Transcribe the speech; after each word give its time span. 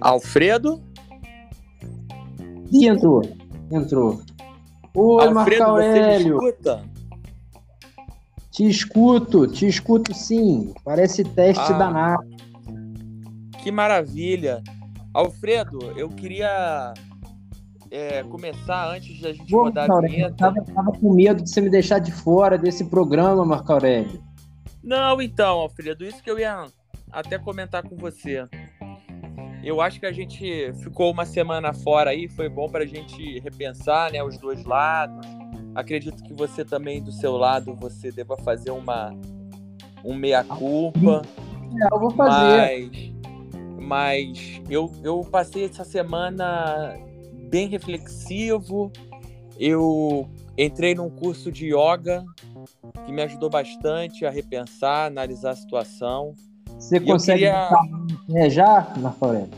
Alfredo? 0.00 0.80
Ih, 2.72 2.86
entrou. 2.88 3.22
Entrou. 3.70 4.20
Oi, 4.94 5.30
Marco 5.30 5.38
Alfredo, 5.38 5.64
você 5.64 5.92
me 5.92 5.98
Aurélio. 6.00 6.36
escuta? 6.38 6.84
Te 8.50 8.64
escuto, 8.68 9.46
te 9.46 9.66
escuto 9.66 10.14
sim. 10.14 10.72
Parece 10.84 11.22
teste 11.24 11.72
Ah. 11.72 11.78
danado. 11.78 12.24
Que 13.62 13.70
maravilha. 13.70 14.62
Alfredo, 15.14 15.78
eu 15.96 16.08
queria 16.08 16.94
é, 17.90 18.22
começar 18.22 18.94
antes 18.94 19.20
da 19.20 19.32
gente 19.32 19.50
Pô, 19.50 19.64
rodar 19.64 19.88
Marco 19.88 19.92
a 19.92 19.96
Aurélio, 19.96 20.14
eu 20.14 20.28
vinheta. 20.28 20.36
tava, 20.36 20.64
tava 20.64 20.92
com 20.92 21.12
medo 21.12 21.42
de 21.42 21.50
você 21.50 21.60
me 21.60 21.68
deixar 21.68 21.98
de 21.98 22.12
fora 22.12 22.56
desse 22.56 22.84
programa, 22.84 23.44
Marco 23.44 23.72
Aurélio. 23.72 24.22
Não, 24.82 25.20
então, 25.20 25.58
Alfredo, 25.58 26.04
isso 26.04 26.22
que 26.22 26.30
eu 26.30 26.38
ia 26.38 26.66
até 27.12 27.38
comentar 27.38 27.82
com 27.82 27.96
você. 27.96 28.46
Eu 29.62 29.80
acho 29.80 30.00
que 30.00 30.06
a 30.06 30.12
gente 30.12 30.72
ficou 30.82 31.10
uma 31.10 31.26
semana 31.26 31.74
fora 31.74 32.10
aí, 32.10 32.28
foi 32.28 32.48
bom 32.48 32.68
pra 32.68 32.86
gente 32.86 33.40
repensar, 33.40 34.10
né, 34.10 34.22
os 34.22 34.38
dois 34.38 34.64
lados. 34.64 35.26
Acredito 35.74 36.22
que 36.22 36.32
você 36.32 36.64
também, 36.64 37.02
do 37.02 37.12
seu 37.12 37.36
lado, 37.36 37.74
você 37.74 38.10
deva 38.10 38.36
fazer 38.38 38.70
uma 38.70 39.12
um 40.02 40.14
meia-culpa. 40.14 41.22
É, 41.78 41.94
eu 41.94 42.00
vou 42.00 42.10
fazer. 42.10 43.12
Mas, 43.78 43.82
mas 43.82 44.62
eu, 44.70 44.90
eu 45.04 45.20
passei 45.20 45.66
essa 45.66 45.84
semana 45.84 46.96
bem 47.50 47.68
reflexivo. 47.68 48.90
Eu 49.58 50.28
entrei 50.56 50.94
num 50.94 51.10
curso 51.10 51.50
de 51.52 51.66
yoga 51.74 52.24
que 53.04 53.12
me 53.12 53.22
ajudou 53.22 53.50
bastante 53.50 54.24
a 54.24 54.30
repensar, 54.30 55.06
analisar 55.06 55.50
a 55.50 55.56
situação. 55.56 56.34
Você 56.78 56.96
eu 56.96 57.04
consegue 57.04 57.40
queria- 57.40 58.48
já, 58.48 58.92
Marco 58.98 59.24
Aurélio? 59.26 59.48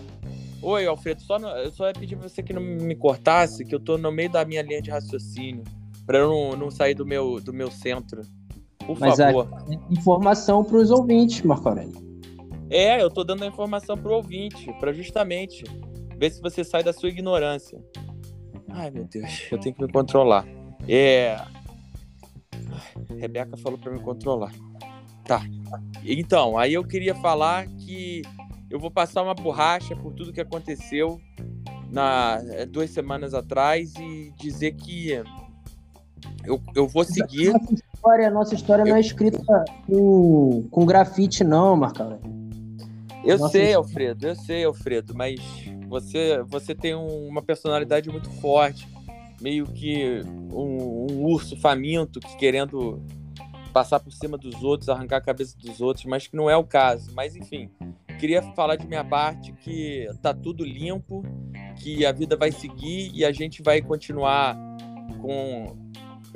Oi, 0.60 0.86
Alfredo, 0.86 1.20
só 1.22 1.38
no- 1.38 1.48
eu 1.48 1.70
só 1.70 1.86
ia 1.88 1.92
pedir 1.92 2.16
pra 2.16 2.28
você 2.28 2.42
que 2.42 2.52
não 2.52 2.62
me 2.62 2.94
cortasse, 2.94 3.64
que 3.64 3.74
eu 3.74 3.80
tô 3.80 3.98
no 3.98 4.10
meio 4.10 4.30
da 4.30 4.44
minha 4.44 4.62
linha 4.62 4.80
de 4.80 4.90
raciocínio, 4.90 5.62
pra 6.06 6.18
eu 6.18 6.28
não, 6.28 6.56
não 6.56 6.70
sair 6.70 6.94
do 6.94 7.04
meu, 7.06 7.40
do 7.40 7.52
meu 7.52 7.70
centro. 7.70 8.22
Por 8.86 8.98
Mas 8.98 9.20
a- 9.20 9.27
favor. 9.32 9.48
Informação 9.90 10.64
para 10.64 10.77
os 10.78 10.90
ouvintes, 10.90 11.42
Marco 11.42 11.68
Aurélio. 11.68 11.92
É, 12.70 13.00
eu 13.02 13.10
tô 13.10 13.22
dando 13.22 13.44
a 13.44 13.46
informação 13.46 13.96
pro 13.96 14.14
ouvinte, 14.14 14.72
pra 14.80 14.92
justamente 14.92 15.62
ver 16.18 16.30
se 16.30 16.41
você 16.41 16.62
sai 16.64 16.82
da 16.82 16.92
sua 16.92 17.08
ignorância. 17.08 17.78
Ai, 18.68 18.91
meu 18.91 19.05
Deus, 19.05 19.48
eu 19.50 19.58
tenho 19.58 19.74
que 19.74 19.82
me 19.82 19.91
controlar. 19.92 20.46
É. 20.88 21.36
Rebeca 23.18 23.56
falou 23.56 23.78
pra 23.78 23.92
me 23.92 24.00
controlar. 24.00 24.52
Tá. 25.24 25.42
Então, 26.05 26.58
aí 26.58 26.74
eu 26.74 26.84
queria 26.84 27.14
falar 27.14 27.66
que 27.66 28.22
eu 28.70 28.78
vou 28.78 28.90
passar 28.90 29.22
uma 29.22 29.34
borracha 29.34 29.94
por 29.94 30.12
tudo 30.12 30.33
que 30.33 30.40
aconteceu 30.40 31.20
na 31.90 32.40
é, 32.48 32.64
duas 32.66 32.90
semanas 32.90 33.34
atrás 33.34 33.94
e 33.96 34.33
dizer 34.38 34.72
que 34.72 35.10
eu, 36.44 36.60
eu 36.74 36.88
vou 36.88 37.05
seguir. 37.05 37.52
Nossa 37.52 37.74
história, 37.74 38.30
nossa 38.30 38.55
história 38.55 38.84
não 38.84 38.96
é 38.96 39.00
escrita 39.00 39.64
com, 39.86 40.66
com 40.70 40.86
grafite, 40.86 41.44
não, 41.44 41.77
Aurélio. 41.84 42.18
Eu 43.24 43.38
Nossa, 43.38 43.52
sei, 43.52 43.68
isso- 43.68 43.78
Alfredo, 43.78 44.27
eu 44.27 44.34
sei, 44.34 44.64
Alfredo, 44.64 45.14
mas 45.14 45.38
você, 45.92 46.42
você 46.48 46.74
tem 46.74 46.94
um- 46.94 47.28
uma 47.28 47.42
personalidade 47.42 48.08
muito 48.10 48.30
forte, 48.40 48.88
meio 49.42 49.66
que 49.66 50.22
um, 50.50 51.06
um 51.10 51.24
urso 51.26 51.54
faminto 51.60 52.18
que 52.18 52.34
querendo 52.38 53.02
passar 53.74 54.00
por 54.00 54.10
cima 54.10 54.38
dos 54.38 54.62
outros, 54.62 54.88
arrancar 54.88 55.18
a 55.18 55.20
cabeça 55.20 55.54
dos 55.58 55.82
outros, 55.82 56.06
mas 56.06 56.26
que 56.26 56.34
não 56.34 56.48
é 56.48 56.56
o 56.56 56.64
caso. 56.64 57.10
Mas 57.14 57.36
enfim, 57.36 57.68
queria 58.18 58.42
falar 58.54 58.76
de 58.76 58.86
minha 58.86 59.04
parte 59.04 59.52
que 59.52 60.08
tá 60.22 60.33
tudo 60.33 60.64
limpo, 60.64 61.22
que 61.77 62.06
a 62.06 62.12
vida 62.12 62.36
vai 62.36 62.50
seguir 62.50 63.11
e 63.14 63.22
a 63.22 63.33
gente 63.33 63.62
vai 63.62 63.83
continuar 63.83 64.56
com 65.20 65.77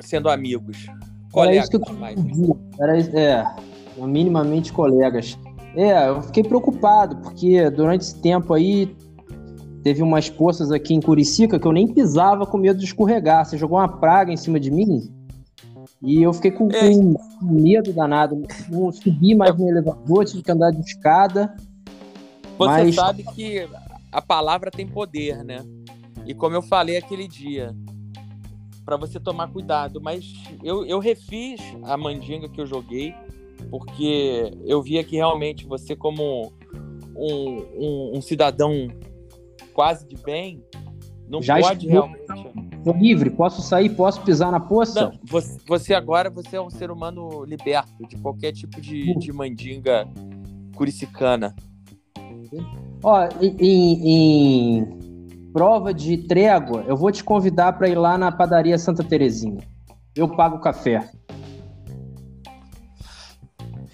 sendo 0.00 0.28
amigos. 0.28 0.84
Era 0.86 0.98
Colegas, 1.32 1.64
isso 1.64 1.78
que 1.78 1.90
eu 1.90 1.94
mais. 1.94 2.18
Era, 2.78 2.98
é, 3.20 3.46
minimamente 4.06 4.70
colegas. 4.72 5.38
É, 5.74 6.08
eu 6.08 6.22
fiquei 6.22 6.42
preocupado, 6.42 7.16
porque 7.16 7.68
durante 7.70 8.02
esse 8.02 8.20
tempo 8.20 8.54
aí 8.54 8.94
teve 9.86 10.02
umas 10.02 10.28
poças 10.28 10.72
aqui 10.72 10.94
em 10.94 11.00
Curicica 11.00 11.60
que 11.60 11.64
eu 11.64 11.70
nem 11.70 11.86
pisava 11.86 12.44
com 12.44 12.58
medo 12.58 12.76
de 12.76 12.86
escorregar. 12.86 13.46
Você 13.46 13.56
jogou 13.56 13.78
uma 13.78 13.86
praga 13.86 14.32
em 14.32 14.36
cima 14.36 14.58
de 14.58 14.68
mim 14.68 15.08
e 16.02 16.20
eu 16.24 16.32
fiquei 16.32 16.50
com, 16.50 16.68
É. 16.72 16.90
com 16.90 17.14
medo 17.40 17.92
danado. 17.92 18.42
Não 18.68 18.90
subi 18.90 19.36
mais 19.36 19.56
no 19.56 19.68
elevador, 19.68 20.24
tive 20.24 20.42
que 20.42 20.50
andar 20.50 20.72
de 20.72 20.80
escada. 20.80 21.54
Você 22.58 22.66
Mas- 22.68 22.94
sabe 22.96 23.22
que 23.32 23.64
a 24.10 24.20
palavra 24.20 24.72
tem 24.72 24.88
poder, 24.88 25.44
né? 25.44 25.64
E 26.26 26.34
como 26.34 26.56
eu 26.56 26.62
falei 26.62 26.96
aquele 26.96 27.28
dia, 27.28 27.72
para 28.84 28.96
você 28.96 29.20
tomar 29.20 29.52
cuidado. 29.52 30.00
Mas 30.00 30.34
eu, 30.64 30.84
eu 30.84 30.98
refiz 30.98 31.60
a 31.84 31.96
mandinga 31.96 32.48
que 32.48 32.60
eu 32.60 32.66
joguei, 32.66 33.14
porque 33.70 34.52
eu 34.64 34.82
via 34.82 35.04
que 35.04 35.14
realmente 35.14 35.64
você, 35.64 35.94
como 35.94 36.52
um, 37.14 37.58
um, 37.76 38.12
um 38.16 38.20
cidadão 38.20 38.88
quase 39.76 40.08
de 40.08 40.16
bem, 40.16 40.64
não 41.28 41.42
Já 41.42 41.60
pode 41.60 41.86
estudou. 41.86 42.08
realmente. 42.08 42.82
Tô 42.82 42.92
livre, 42.92 43.28
posso 43.30 43.60
sair, 43.60 43.90
posso 43.90 44.22
pisar 44.22 44.50
na 44.50 44.58
poça? 44.60 45.10
Não, 45.10 45.20
você, 45.28 45.58
você 45.68 45.92
agora 45.94 46.30
você 46.30 46.56
é 46.56 46.60
um 46.60 46.70
ser 46.70 46.90
humano 46.90 47.44
liberto 47.44 48.06
de 48.08 48.16
qualquer 48.16 48.52
tipo 48.52 48.80
de, 48.80 49.14
de 49.18 49.32
mandinga 49.32 50.08
curicicana. 50.74 51.54
Ó, 53.02 53.28
em, 53.42 54.76
em- 54.78 54.96
prova 55.52 55.92
de 55.92 56.18
trégua, 56.26 56.84
eu 56.86 56.96
vou 56.96 57.10
te 57.12 57.22
convidar 57.22 57.72
para 57.76 57.88
ir 57.88 57.96
lá 57.98 58.16
na 58.16 58.30
padaria 58.32 58.78
Santa 58.78 59.02
Terezinha. 59.04 59.58
Eu 60.14 60.28
pago 60.34 60.56
o 60.56 60.60
café. 60.60 61.10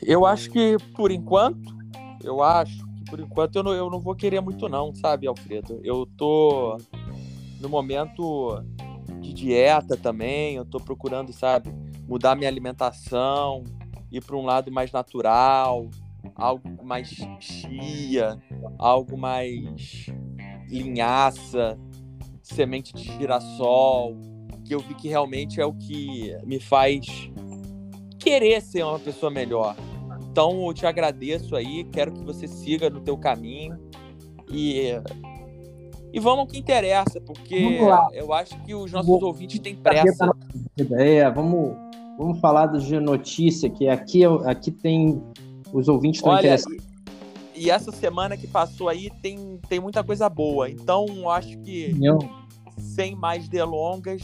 Eu 0.03 0.27
acho 0.27 0.51
que, 0.51 0.77
por 0.97 1.11
enquanto, 1.11 1.75
eu 2.23 2.43
acho 2.43 2.85
por 3.13 3.21
enquanto, 3.21 3.57
eu 3.57 3.63
não, 3.63 3.75
eu 3.75 3.91
não 3.91 4.01
vou 4.01 4.15
querer 4.15 4.41
muito 4.41 4.71
não, 4.71 4.95
sabe, 4.95 5.27
Alfredo? 5.27 5.79
Eu 5.85 6.07
tô 6.17 6.79
no 7.61 7.69
momento 7.69 8.65
de 9.21 9.35
dieta 9.35 9.99
também, 9.99 10.57
eu 10.57 10.65
tô 10.65 10.81
procurando, 10.81 11.31
sabe, 11.31 11.71
mudar 12.09 12.35
minha 12.35 12.49
alimentação, 12.49 13.65
ir 14.11 14.25
para 14.25 14.35
um 14.35 14.47
lado 14.47 14.73
mais 14.73 14.91
natural, 14.93 15.91
algo 16.35 16.83
mais 16.83 17.15
chia, 17.39 18.39
algo 18.79 19.19
mais 19.19 20.07
linhaça, 20.71 21.79
semente 22.43 22.95
de 22.95 23.03
girassol, 23.03 24.17
que 24.65 24.75
eu 24.75 24.81
vi 24.81 24.95
que 24.95 25.09
realmente 25.09 25.61
é 25.61 25.67
o 25.67 25.75
que 25.75 26.35
me 26.47 26.59
faz 26.59 27.31
querer 28.19 28.63
ser 28.63 28.83
uma 28.85 28.99
pessoa 28.99 29.31
melhor. 29.31 29.77
Então 30.33 30.67
eu 30.67 30.73
te 30.73 30.87
agradeço 30.87 31.55
aí, 31.55 31.85
quero 31.85 32.11
que 32.11 32.25
você 32.25 32.49
siga 32.49 32.89
no 32.89 33.03
teu 33.03 33.19
caminho 33.19 33.79
e 34.51 34.93
e 36.11 36.19
vamos 36.21 36.41
ao 36.41 36.47
que 36.47 36.59
interessa, 36.59 37.21
porque 37.21 37.79
eu 38.15 38.33
acho 38.33 38.59
que 38.65 38.75
os 38.75 38.91
nossos 38.93 39.09
Vou- 39.09 39.23
ouvintes 39.25 39.59
têm 39.61 39.75
pressa. 39.77 40.31
É, 40.99 41.31
vamos, 41.31 41.75
vamos 42.19 42.39
falar 42.41 42.67
de 42.67 42.99
notícia, 43.01 43.69
que 43.71 43.89
aqui, 43.89 44.23
aqui 44.45 44.71
tem. 44.71 45.23
Os 45.73 45.89
ouvintes 45.89 46.21
estão 46.21 46.37
interessados. 46.39 46.83
e, 47.55 47.65
e 47.65 47.71
essa 47.71 47.91
semana 47.93 48.37
que 48.37 48.47
passou 48.47 48.89
aí 48.91 49.11
tem, 49.23 49.59
tem 49.69 49.81
muita 49.81 50.03
coisa 50.05 50.29
boa. 50.29 50.69
Então 50.71 51.07
eu 51.09 51.31
acho 51.31 51.59
que 51.61 51.95
sem 52.79 53.15
mais 53.15 53.49
delongas, 53.49 54.23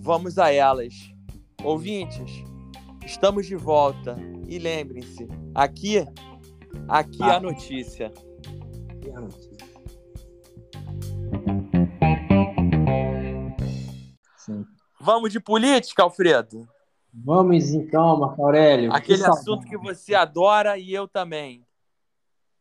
vamos 0.00 0.38
a 0.38 0.50
elas. 0.52 0.94
Ouvintes, 1.64 2.44
estamos 3.06 3.46
de 3.46 3.56
volta. 3.56 4.14
E 4.52 4.58
lembrem-se, 4.58 5.26
aqui, 5.54 6.06
aqui 6.86 7.22
é 7.22 7.36
a 7.36 7.40
notícia. 7.40 8.12
Sim. 14.36 14.66
Vamos 15.00 15.32
de 15.32 15.40
política, 15.40 16.02
Alfredo? 16.02 16.68
Vamos 17.14 17.72
então, 17.72 18.20
Marco 18.20 18.44
Aurélio. 18.44 18.92
Aquele 18.92 19.24
assunto 19.24 19.66
que 19.66 19.78
você 19.78 20.14
adora 20.14 20.76
e 20.76 20.92
eu 20.92 21.08
também. 21.08 21.66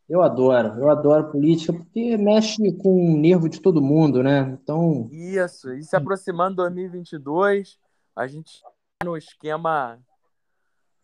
Eu 0.08 0.24
adoro, 0.24 0.80
eu 0.80 0.90
adoro 0.90 1.30
política 1.30 1.74
porque 1.74 2.16
mexe 2.16 2.72
com 2.78 3.16
o 3.16 3.18
nervo 3.18 3.50
de 3.50 3.60
todo 3.60 3.82
mundo, 3.82 4.24
né? 4.24 4.58
Então, 4.64 5.10
Isso, 5.12 5.74
e 5.74 5.84
se 5.84 5.98
aproximando 5.98 6.52
de 6.52 6.70
2022, 6.70 7.78
a 8.16 8.28
gente 8.28 8.62
tá 8.62 9.06
no 9.06 9.18
esquema 9.18 10.00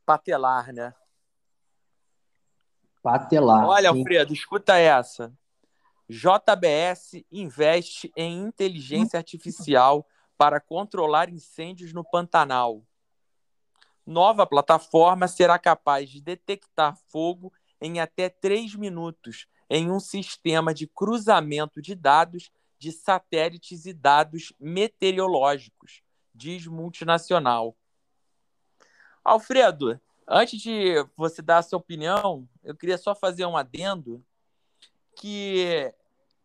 patelar, 0.08 0.72
né? 0.72 0.94
patelar. 3.04 3.66
Olha, 3.66 3.92
sim. 3.92 4.00
Alfredo, 4.00 4.34
escuta 4.34 4.78
essa. 4.78 5.34
JBS 6.10 7.26
investe 7.30 8.10
em 8.16 8.42
inteligência 8.42 9.18
artificial 9.18 10.08
para 10.38 10.62
controlar 10.62 11.30
incêndios 11.30 11.92
no 11.92 12.04
Pantanal. 12.04 12.82
Nova 14.06 14.48
plataforma 14.48 15.28
será 15.28 15.60
capaz 15.60 16.10
de 16.10 16.22
detectar 16.22 16.98
fogo 17.10 17.52
em 17.82 18.00
até 18.00 18.30
três 18.30 18.76
minutos 18.76 19.46
em 19.70 19.92
um 19.92 20.00
sistema 20.00 20.74
de 20.74 20.88
cruzamento 20.88 21.82
de 21.82 21.94
dados 21.94 22.50
de 22.80 22.94
satélites 22.94 23.86
e 23.86 23.92
dados 23.92 24.54
meteorológicos, 24.58 26.02
diz 26.34 26.66
multinacional. 26.68 27.76
Alfredo, 29.28 30.00
antes 30.26 30.62
de 30.62 31.06
você 31.18 31.42
dar 31.42 31.58
a 31.58 31.62
sua 31.62 31.78
opinião, 31.78 32.48
eu 32.64 32.74
queria 32.74 32.98
só 32.98 33.14
fazer 33.14 33.46
um 33.46 33.58
adendo 33.58 34.24
que 35.18 35.94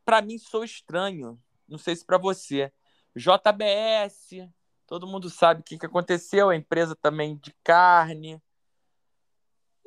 para 0.04 0.20
mim 0.20 0.36
sou 0.36 0.64
estranho, 0.64 1.40
não 1.68 1.78
sei 1.78 1.94
se 1.94 2.04
para 2.04 2.18
você. 2.18 2.72
JBS, 3.14 4.50
todo 4.84 5.06
mundo 5.06 5.30
sabe 5.30 5.60
o 5.60 5.62
que, 5.62 5.78
que 5.78 5.86
aconteceu, 5.86 6.50
a 6.50 6.56
empresa 6.56 6.96
também 6.96 7.36
de 7.36 7.54
carne. 7.62 8.42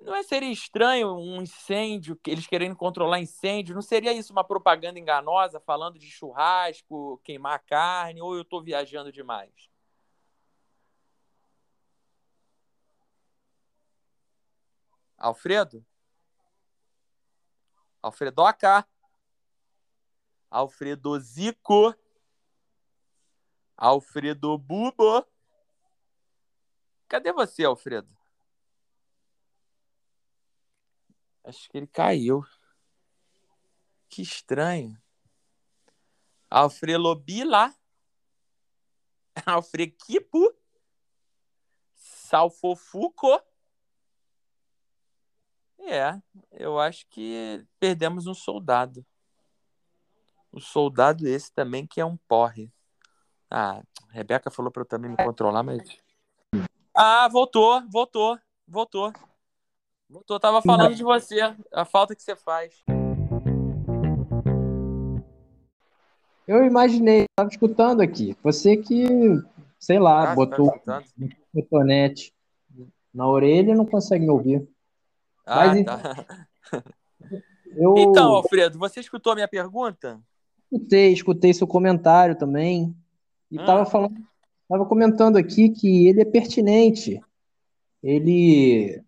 Não 0.02 0.16
é, 0.16 0.24
seria 0.24 0.50
estranho 0.50 1.18
um 1.18 1.42
incêndio, 1.42 2.18
eles 2.26 2.48
querendo 2.48 2.78
controlar 2.78 3.20
incêndio? 3.20 3.76
Não 3.76 3.82
seria 3.82 4.14
isso 4.14 4.32
uma 4.32 4.44
propaganda 4.46 4.98
enganosa 4.98 5.60
falando 5.60 6.00
de 6.00 6.10
churrasco, 6.10 7.20
queimar 7.26 7.62
carne, 7.66 8.22
ou 8.22 8.36
eu 8.36 8.44
estou 8.44 8.64
viajando 8.64 9.12
demais? 9.12 9.75
Alfredo? 15.26 15.84
Alfredoca? 18.00 18.88
Alfredo 20.52 21.20
Zico, 21.20 21.96
Alfredo 23.76 24.56
Bubo. 24.56 25.26
Cadê 27.08 27.34
você, 27.34 27.66
Alfredo? 27.66 28.16
Acho 31.44 31.68
que 31.72 31.78
ele 31.80 31.88
caiu. 31.88 32.46
Que 34.08 34.22
estranho. 34.22 34.96
Alfredo 36.52 37.16
Bila. 37.16 37.76
Alfrequipo. 39.44 40.56
Salfofuco. 41.96 43.42
É, 45.88 46.20
eu 46.52 46.80
acho 46.80 47.06
que 47.10 47.64
perdemos 47.80 48.26
um 48.26 48.34
soldado. 48.34 49.06
O 50.52 50.60
soldado 50.60 51.28
esse 51.28 51.54
também 51.54 51.86
que 51.86 52.02
é 52.02 52.06
um 52.06 52.18
porre. 52.28 52.72
Ah, 53.52 53.84
a 54.10 54.14
Rebeca 54.14 54.50
falou 54.50 54.72
para 54.72 54.82
eu 54.82 54.88
também 54.88 55.12
me 55.12 55.18
controlar, 55.18 55.62
mas. 55.62 55.98
Ah, 56.94 57.28
voltou, 57.28 57.84
voltou, 57.90 58.40
voltou. 58.68 59.14
Voltou, 60.10 60.40
tava 60.40 60.62
falando 60.62 60.96
de 60.96 61.04
você, 61.04 61.40
a 61.72 61.84
falta 61.84 62.16
que 62.16 62.22
você 62.22 62.36
faz. 62.36 62.84
Eu 66.48 66.64
imaginei, 66.64 67.26
tava 67.36 67.50
escutando 67.50 68.02
aqui. 68.02 68.38
Você 68.44 68.78
que, 68.78 69.06
sei 69.80 70.00
lá, 70.00 70.24
ah, 70.24 70.28
tá 70.28 70.36
botou 70.36 70.80
tá 70.80 71.04
um 71.20 71.30
cotonete 71.54 72.34
na 73.14 73.28
orelha 73.28 73.72
e 73.72 73.76
não 73.76 73.86
consegue 73.86 74.26
me 74.26 74.32
ouvir. 74.32 74.75
Ah, 75.46 75.68
Mas, 75.68 75.86
tá. 75.86 76.48
Eu... 77.78 77.94
Então, 77.98 78.32
Alfredo, 78.32 78.80
você 78.80 79.02
escutou 79.02 79.34
a 79.34 79.36
minha 79.36 79.48
pergunta? 79.48 80.20
Escutei, 80.72 81.12
escutei 81.12 81.54
seu 81.54 81.68
comentário 81.68 82.38
também. 82.38 82.96
E 83.52 83.58
estava 83.58 83.82
ah. 83.82 83.86
falando, 83.86 84.16
estava 84.64 84.86
comentando 84.86 85.36
aqui 85.38 85.70
que 85.70 86.08
ele 86.08 86.22
é 86.22 86.26
pertinente. 86.26 87.22
Ele 88.02 89.04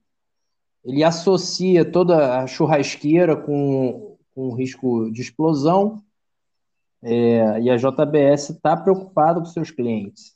ele 0.83 1.03
associa 1.03 1.83
toda 1.83 2.39
a 2.39 2.47
churrasqueira 2.47 3.35
com, 3.35 4.17
com 4.33 4.53
risco 4.53 5.11
de 5.11 5.21
explosão. 5.21 6.01
É, 7.01 7.59
e 7.59 7.69
a 7.69 7.75
JBS 7.75 8.51
está 8.51 8.75
preocupada 8.75 9.39
com 9.39 9.45
seus 9.45 9.69
clientes. 9.69 10.35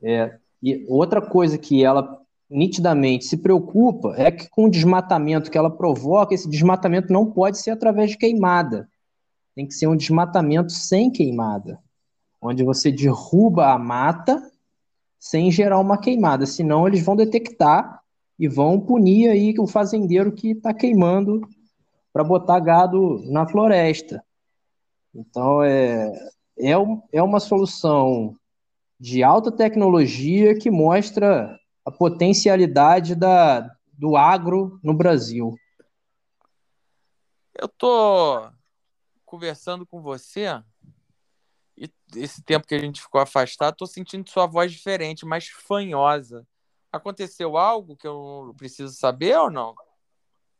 É, 0.00 0.38
e 0.62 0.84
outra 0.88 1.20
coisa 1.20 1.58
que 1.58 1.84
ela 1.84 2.22
nitidamente 2.48 3.24
se 3.24 3.36
preocupa 3.36 4.14
é 4.16 4.30
que 4.30 4.48
com 4.48 4.64
o 4.64 4.70
desmatamento 4.70 5.50
que 5.50 5.58
ela 5.58 5.70
provoca, 5.70 6.34
esse 6.34 6.48
desmatamento 6.48 7.12
não 7.12 7.26
pode 7.26 7.58
ser 7.58 7.70
através 7.70 8.10
de 8.10 8.18
queimada 8.18 8.88
tem 9.56 9.66
que 9.66 9.72
ser 9.72 9.86
um 9.86 9.96
desmatamento 9.96 10.70
sem 10.70 11.10
queimada, 11.10 11.80
onde 12.40 12.62
você 12.62 12.92
derruba 12.92 13.72
a 13.72 13.78
mata 13.78 14.52
sem 15.18 15.50
gerar 15.50 15.80
uma 15.80 15.98
queimada, 15.98 16.44
senão 16.44 16.86
eles 16.86 17.02
vão 17.02 17.16
detectar 17.16 18.02
e 18.38 18.46
vão 18.46 18.78
punir 18.78 19.30
aí 19.30 19.54
o 19.58 19.66
fazendeiro 19.66 20.30
que 20.30 20.50
está 20.50 20.74
queimando 20.74 21.40
para 22.12 22.22
botar 22.22 22.60
gado 22.60 23.22
na 23.30 23.48
floresta. 23.48 24.22
Então 25.14 25.62
é, 25.62 26.12
é, 26.58 26.72
é 27.12 27.22
uma 27.22 27.40
solução 27.40 28.36
de 29.00 29.22
alta 29.22 29.50
tecnologia 29.50 30.54
que 30.54 30.70
mostra 30.70 31.58
a 31.86 31.90
potencialidade 31.92 33.14
da, 33.14 33.60
do 33.92 34.16
agro 34.16 34.80
no 34.82 34.92
Brasil. 34.92 35.54
Eu 37.54 37.68
tô 37.68 38.50
conversando 39.24 39.86
com 39.86 40.02
você, 40.02 40.46
e 41.78 41.88
esse 42.16 42.42
tempo 42.42 42.66
que 42.66 42.74
a 42.74 42.78
gente 42.78 43.00
ficou 43.00 43.20
afastado, 43.20 43.76
tô 43.76 43.86
sentindo 43.86 44.28
sua 44.28 44.46
voz 44.46 44.72
diferente, 44.72 45.24
mais 45.24 45.46
fanhosa. 45.46 46.44
Aconteceu 46.90 47.56
algo 47.56 47.96
que 47.96 48.06
eu 48.06 48.52
preciso 48.56 48.92
saber 48.92 49.38
ou 49.38 49.50
não? 49.50 49.74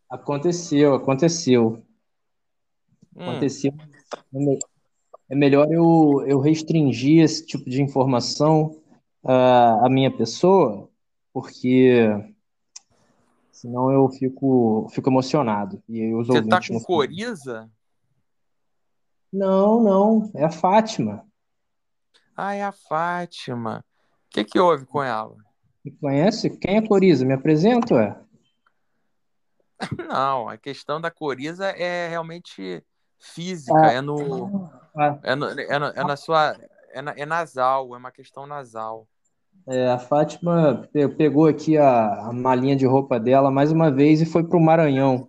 Aconteceu, 0.09 0.95
aconteceu. 0.95 1.83
Hum. 3.17 3.31
Aconteceu. 3.31 3.73
É 5.29 5.35
melhor 5.35 5.67
eu, 5.73 6.23
eu 6.25 6.39
restringir 6.39 7.25
esse 7.25 7.45
tipo 7.45 7.69
de 7.69 7.83
informação 7.83 8.81
uh, 9.25 9.85
à 9.85 9.89
minha 9.91 10.17
pessoa, 10.17 10.89
porque 11.37 12.09
senão 13.53 13.93
eu 13.93 14.09
fico, 14.09 14.89
fico 14.91 15.11
emocionado. 15.11 15.83
E 15.87 16.15
os 16.15 16.29
Você 16.29 16.41
tá 16.41 16.59
com 16.67 16.81
coriza? 16.81 17.71
Não, 19.31 19.83
não, 19.83 20.31
é 20.35 20.45
a 20.45 20.51
Fátima. 20.51 21.27
Ah, 22.35 22.55
é 22.55 22.65
a 22.65 22.73
Fátima. 22.73 23.85
O 24.25 24.31
que, 24.31 24.45
que 24.45 24.59
houve 24.59 24.87
com 24.87 25.03
ela? 25.03 25.37
Me 25.85 25.91
conhece? 25.91 26.49
Quem 26.57 26.79
é 26.79 26.87
Coriza? 26.87 27.27
Me 27.27 27.35
apresento, 27.35 27.99
é? 27.99 28.19
Não, 30.09 30.49
a 30.49 30.57
questão 30.57 30.99
da 30.99 31.11
coriza 31.11 31.67
é 31.67 32.09
realmente 32.09 32.83
física, 33.19 33.79
ah, 33.79 33.93
é, 33.93 34.01
no, 34.01 34.71
ah, 34.97 35.19
é, 35.23 35.35
no, 35.35 35.47
é, 35.51 35.79
no, 35.79 35.87
é 35.87 36.03
na 36.03 36.17
sua. 36.17 36.57
É, 36.93 37.03
na, 37.03 37.13
é 37.13 37.27
nasal, 37.27 37.95
é 37.95 37.99
uma 37.99 38.11
questão 38.11 38.47
nasal. 38.47 39.07
É, 39.67 39.89
a 39.89 39.99
Fátima 39.99 40.89
pegou 41.17 41.47
aqui 41.47 41.77
a, 41.77 42.29
a 42.29 42.33
malinha 42.33 42.77
de 42.77 42.87
roupa 42.87 43.19
dela 43.19 43.51
mais 43.51 43.73
uma 43.73 43.91
vez 43.91 44.21
e 44.21 44.27
foi 44.27 44.45
para 44.45 44.57
o 44.57 44.61
Maranhão. 44.61 45.29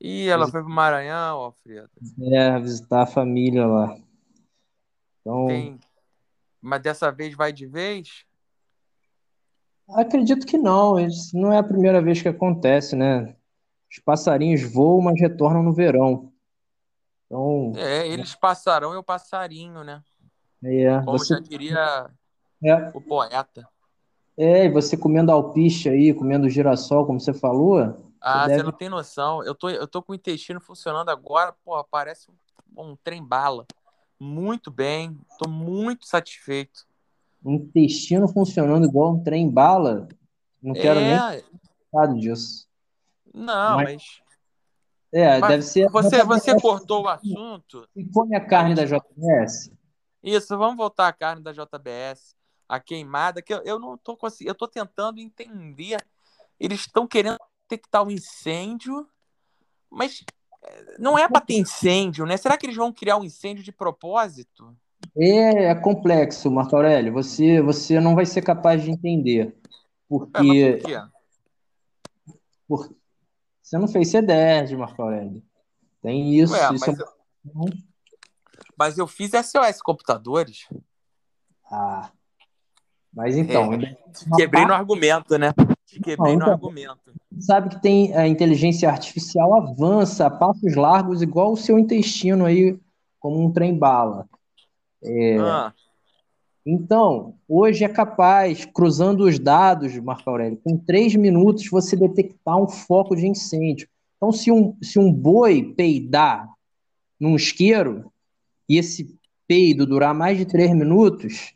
E 0.00 0.28
ela 0.28 0.48
foi 0.48 0.62
pro 0.62 0.70
Maranhão, 0.70 1.38
Alfredo. 1.38 1.90
É, 2.32 2.58
visitar 2.60 3.02
a 3.02 3.06
família 3.06 3.66
lá. 3.66 3.96
Então, 5.20 5.46
Tem... 5.46 5.78
Mas 6.60 6.82
dessa 6.82 7.12
vez 7.12 7.34
vai 7.34 7.52
de 7.52 7.66
vez? 7.66 8.24
acredito 9.90 10.46
que 10.46 10.58
não. 10.58 10.98
Isso 10.98 11.36
não 11.36 11.52
é 11.52 11.58
a 11.58 11.62
primeira 11.62 12.02
vez 12.02 12.20
que 12.20 12.28
acontece, 12.28 12.96
né? 12.96 13.34
Os 13.90 13.98
passarinhos 14.00 14.62
voam, 14.62 15.00
mas 15.00 15.20
retornam 15.20 15.62
no 15.62 15.72
verão. 15.72 16.32
Então, 17.26 17.72
É, 17.76 18.06
eles 18.06 18.34
passarão 18.34 18.94
e 18.94 18.96
o 18.96 19.02
passarinho, 19.02 19.84
né? 19.84 20.02
é, 20.64 20.98
Como 21.00 21.18
você, 21.18 21.34
já 21.34 21.40
diria 21.40 22.10
é, 22.62 22.90
o 22.94 23.00
poeta. 23.00 23.68
é, 24.36 24.64
e 24.66 24.70
você 24.70 24.96
comendo 24.96 25.32
alpiste 25.32 25.88
aí, 25.88 26.12
comendo 26.14 26.48
girassol, 26.48 27.06
como 27.06 27.20
você 27.20 27.32
falou, 27.34 27.94
Ah, 28.20 28.44
você 28.44 28.48
deve. 28.56 28.62
não 28.64 28.72
tem 28.72 28.88
noção. 28.88 29.42
Eu 29.44 29.54
tô, 29.54 29.68
eu 29.68 29.86
tô 29.86 30.02
com 30.02 30.12
o 30.12 30.14
intestino 30.14 30.60
funcionando 30.60 31.08
agora, 31.10 31.52
pô, 31.64 31.82
parece 31.84 32.30
um, 32.76 32.82
um 32.90 32.96
trem-bala. 32.96 33.66
Muito 34.20 34.70
bem, 34.70 35.16
tô 35.38 35.48
muito 35.48 36.06
satisfeito. 36.06 36.86
Intestino 37.44 38.26
funcionando 38.28 38.84
igual 38.86 39.14
um 39.14 39.22
trem 39.22 39.48
bala. 39.48 40.08
Não 40.60 40.74
quero 40.74 41.00
nem 41.00 41.14
É, 41.14 41.44
falar 41.92 42.14
disso. 42.14 42.66
não, 43.32 43.76
Mas, 43.76 43.92
mas, 43.92 44.20
é, 45.12 45.38
mas 45.38 45.48
deve 45.50 45.62
ser 45.62 45.88
você, 45.90 46.24
você 46.24 46.54
cortou 46.60 47.04
o 47.04 47.08
assunto. 47.08 47.88
que 47.94 48.04
come 48.12 48.34
a 48.36 48.44
carne 48.44 48.74
da 48.74 48.84
JBS. 48.84 49.70
Isso, 50.22 50.58
vamos 50.58 50.76
voltar 50.76 51.06
à 51.06 51.12
carne 51.12 51.42
da 51.42 51.52
JBS, 51.52 52.34
a 52.68 52.78
queimada, 52.78 53.40
que 53.40 53.52
eu, 53.52 53.62
eu 53.64 53.78
não 53.78 53.96
tô 53.96 54.16
conseguindo, 54.16 54.50
eu 54.50 54.54
tô 54.54 54.68
tentando 54.68 55.18
entender. 55.18 56.04
Eles 56.60 56.80
estão 56.80 57.06
querendo 57.06 57.38
detectar 57.62 58.06
o 58.06 58.10
incêndio, 58.10 59.08
mas 59.90 60.24
eh, 60.62 60.96
não 60.98 61.18
é 61.18 61.26
para 61.28 61.40
ter 61.40 61.54
incêndio, 61.54 62.26
né? 62.26 62.36
Será 62.36 62.58
que 62.58 62.66
eles 62.66 62.76
vão 62.76 62.92
criar 62.92 63.16
um 63.16 63.24
incêndio 63.24 63.64
de 63.64 63.72
propósito? 63.72 64.76
É, 65.16 65.64
é 65.64 65.74
complexo, 65.74 66.50
Marco 66.50 66.76
Aurélio. 66.76 67.12
Você, 67.14 67.62
você 67.62 67.98
não 68.00 68.14
vai 68.14 68.26
ser 68.26 68.42
capaz 68.42 68.82
de 68.82 68.90
entender. 68.90 69.56
Porque. 70.08 70.62
É, 70.62 70.76
por 70.76 70.86
quê? 70.86 71.02
Por... 72.66 72.98
Você 73.62 73.78
não 73.78 73.88
fez 73.88 74.10
C10, 74.10 74.76
Marco 74.76 75.02
Aurélio. 75.02 75.42
Tem 76.02 76.34
isso. 76.34 76.52
Ué, 76.52 76.74
isso 76.74 76.86
mas, 76.86 76.98
é... 76.98 77.02
eu... 77.02 77.08
mas 78.76 78.98
eu 78.98 79.06
fiz 79.06 79.30
SOS 79.30 79.80
computadores. 79.82 80.66
Ah. 81.70 82.10
Mas 83.12 83.36
então. 83.36 83.72
É, 83.74 83.96
quebrei 84.36 84.64
no 84.64 84.72
argumento, 84.74 85.38
né? 85.38 85.52
Te 85.86 86.00
quebrei 86.00 86.36
Não, 86.36 86.38
no 86.38 86.42
então- 86.42 86.52
argumento. 86.52 86.98
Sabe 87.40 87.68
que 87.70 87.80
tem 87.80 88.14
a 88.16 88.26
inteligência 88.26 88.88
artificial 88.90 89.54
avança 89.54 90.26
a 90.26 90.30
passos 90.30 90.74
largos, 90.74 91.22
igual 91.22 91.52
o 91.52 91.56
seu 91.56 91.78
intestino 91.78 92.44
aí, 92.44 92.76
como 93.20 93.44
um 93.44 93.52
trem-bala. 93.52 94.26
Ah, 95.40 95.72
Então, 96.66 97.34
hoje 97.48 97.84
é 97.84 97.88
capaz, 97.88 98.64
cruzando 98.66 99.24
os 99.24 99.38
dados, 99.38 99.96
Marco 100.00 100.28
Aurélio, 100.28 100.58
com 100.62 100.76
três 100.76 101.14
minutos 101.14 101.68
você 101.70 101.96
detectar 101.96 102.56
um 102.56 102.68
foco 102.68 103.14
de 103.16 103.26
incêndio. 103.26 103.88
Então, 104.16 104.32
se 104.32 104.50
um, 104.50 104.76
se 104.82 104.98
um 104.98 105.10
boi 105.12 105.62
peidar 105.76 106.46
num 107.20 107.36
isqueiro 107.36 108.12
e 108.68 108.76
esse 108.76 109.16
peido 109.46 109.86
durar 109.86 110.12
mais 110.12 110.36
de 110.36 110.44
três 110.44 110.70
minutos, 110.74 111.54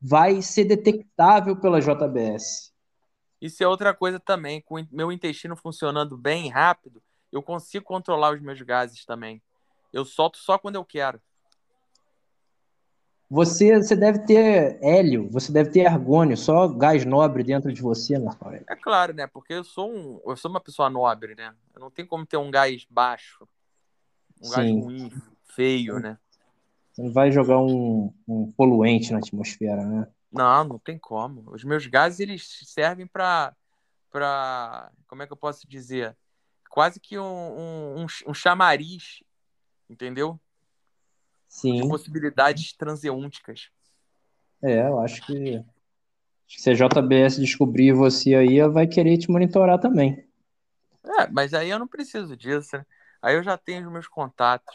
vai 0.00 0.40
ser 0.42 0.64
detectável 0.64 1.56
pela 1.56 1.80
JBS. 1.80 2.72
isso 3.40 3.62
é 3.62 3.68
outra 3.68 3.92
coisa 3.94 4.20
também. 4.20 4.60
Com 4.60 4.80
o 4.80 4.86
meu 4.90 5.10
intestino 5.12 5.56
funcionando 5.56 6.16
bem 6.16 6.48
rápido, 6.48 7.02
eu 7.32 7.42
consigo 7.42 7.84
controlar 7.84 8.34
os 8.34 8.40
meus 8.40 8.60
gases 8.62 9.04
também. 9.04 9.42
Eu 9.92 10.04
solto 10.04 10.38
só 10.38 10.58
quando 10.58 10.76
eu 10.76 10.84
quero. 10.84 11.20
Você, 13.30 13.76
você 13.76 13.94
deve 13.94 14.20
ter 14.20 14.78
hélio, 14.82 15.28
você 15.30 15.52
deve 15.52 15.70
ter 15.70 15.86
argônio, 15.86 16.34
só 16.34 16.66
gás 16.66 17.04
nobre 17.04 17.44
dentro 17.44 17.70
de 17.70 17.82
você, 17.82 18.18
Marco 18.18 18.42
Aurélio. 18.42 18.66
É 18.70 18.74
claro, 18.74 19.12
né? 19.12 19.26
Porque 19.26 19.52
eu 19.52 19.62
sou 19.62 19.92
um, 19.92 20.18
eu 20.24 20.34
sou 20.34 20.50
uma 20.50 20.60
pessoa 20.60 20.88
nobre, 20.88 21.34
né? 21.34 21.54
Eu 21.74 21.80
não 21.80 21.90
tenho 21.90 22.08
como 22.08 22.24
ter 22.24 22.38
um 22.38 22.50
gás 22.50 22.86
baixo, 22.88 23.46
um 24.40 24.48
gás 24.48 24.66
Sim. 24.66 24.80
ruim, 24.80 25.12
feio, 25.44 25.98
né? 26.00 26.18
Você 26.98 27.02
não 27.04 27.12
vai 27.12 27.30
jogar 27.30 27.60
um, 27.60 28.12
um 28.26 28.50
poluente 28.50 29.12
na 29.12 29.18
atmosfera, 29.18 29.86
né? 29.86 30.08
Não, 30.32 30.64
não 30.64 30.78
tem 30.80 30.98
como. 30.98 31.48
Os 31.52 31.62
meus 31.62 31.86
gases 31.86 32.18
eles 32.18 32.60
servem 32.64 33.06
para 33.06 33.54
para 34.10 34.90
como 35.06 35.22
é 35.22 35.26
que 35.26 35.32
eu 35.32 35.36
posso 35.36 35.68
dizer? 35.68 36.16
Quase 36.68 36.98
que 36.98 37.16
um, 37.16 37.22
um, 37.22 38.06
um, 38.26 38.34
chamariz, 38.34 39.22
entendeu? 39.88 40.40
Sim. 41.46 41.82
De 41.82 41.88
possibilidades 41.88 42.72
transeúnticas. 42.72 43.70
É, 44.60 44.88
eu 44.88 44.98
acho 44.98 45.24
que, 45.24 45.56
acho 45.56 46.56
que 46.56 46.60
se 46.60 46.70
a 46.70 46.74
JBS 46.74 47.38
descobrir 47.38 47.92
você 47.92 48.34
aí, 48.34 48.58
ela 48.58 48.72
vai 48.72 48.88
querer 48.88 49.18
te 49.18 49.30
monitorar 49.30 49.78
também. 49.78 50.26
É, 51.04 51.28
mas 51.28 51.54
aí 51.54 51.70
eu 51.70 51.78
não 51.78 51.86
preciso 51.86 52.36
disso, 52.36 52.76
né? 52.76 52.84
Aí 53.22 53.36
eu 53.36 53.42
já 53.44 53.56
tenho 53.56 53.86
os 53.86 53.92
meus 53.92 54.08
contatos. 54.08 54.74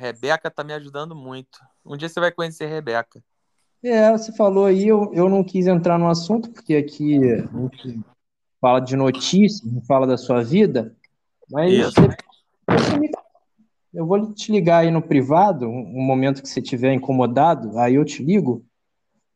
Rebeca 0.00 0.50
tá 0.50 0.64
me 0.64 0.72
ajudando 0.72 1.14
muito. 1.14 1.60
Um 1.84 1.94
dia 1.94 2.08
você 2.08 2.18
vai 2.18 2.32
conhecer 2.32 2.66
Rebeca. 2.66 3.22
É, 3.82 4.10
você 4.10 4.32
falou 4.32 4.64
aí, 4.64 4.88
eu, 4.88 5.12
eu 5.12 5.28
não 5.28 5.44
quis 5.44 5.66
entrar 5.66 5.98
no 5.98 6.08
assunto, 6.08 6.50
porque 6.50 6.74
aqui 6.74 7.18
a 7.22 7.58
gente 7.58 8.00
fala 8.60 8.80
de 8.80 8.96
notícias, 8.96 9.62
não 9.70 9.82
fala 9.82 10.06
da 10.06 10.16
sua 10.16 10.42
vida, 10.42 10.96
mas 11.50 11.94
me- 12.98 13.10
eu 13.92 14.06
vou 14.06 14.32
te 14.32 14.50
ligar 14.50 14.78
aí 14.78 14.90
no 14.90 15.02
privado, 15.02 15.66
um 15.66 15.98
um 15.98 16.02
momento 16.02 16.42
que 16.42 16.48
você 16.48 16.60
estiver 16.60 16.92
incomodado, 16.94 17.78
aí 17.78 17.94
eu 17.96 18.04
te 18.04 18.22
ligo 18.22 18.64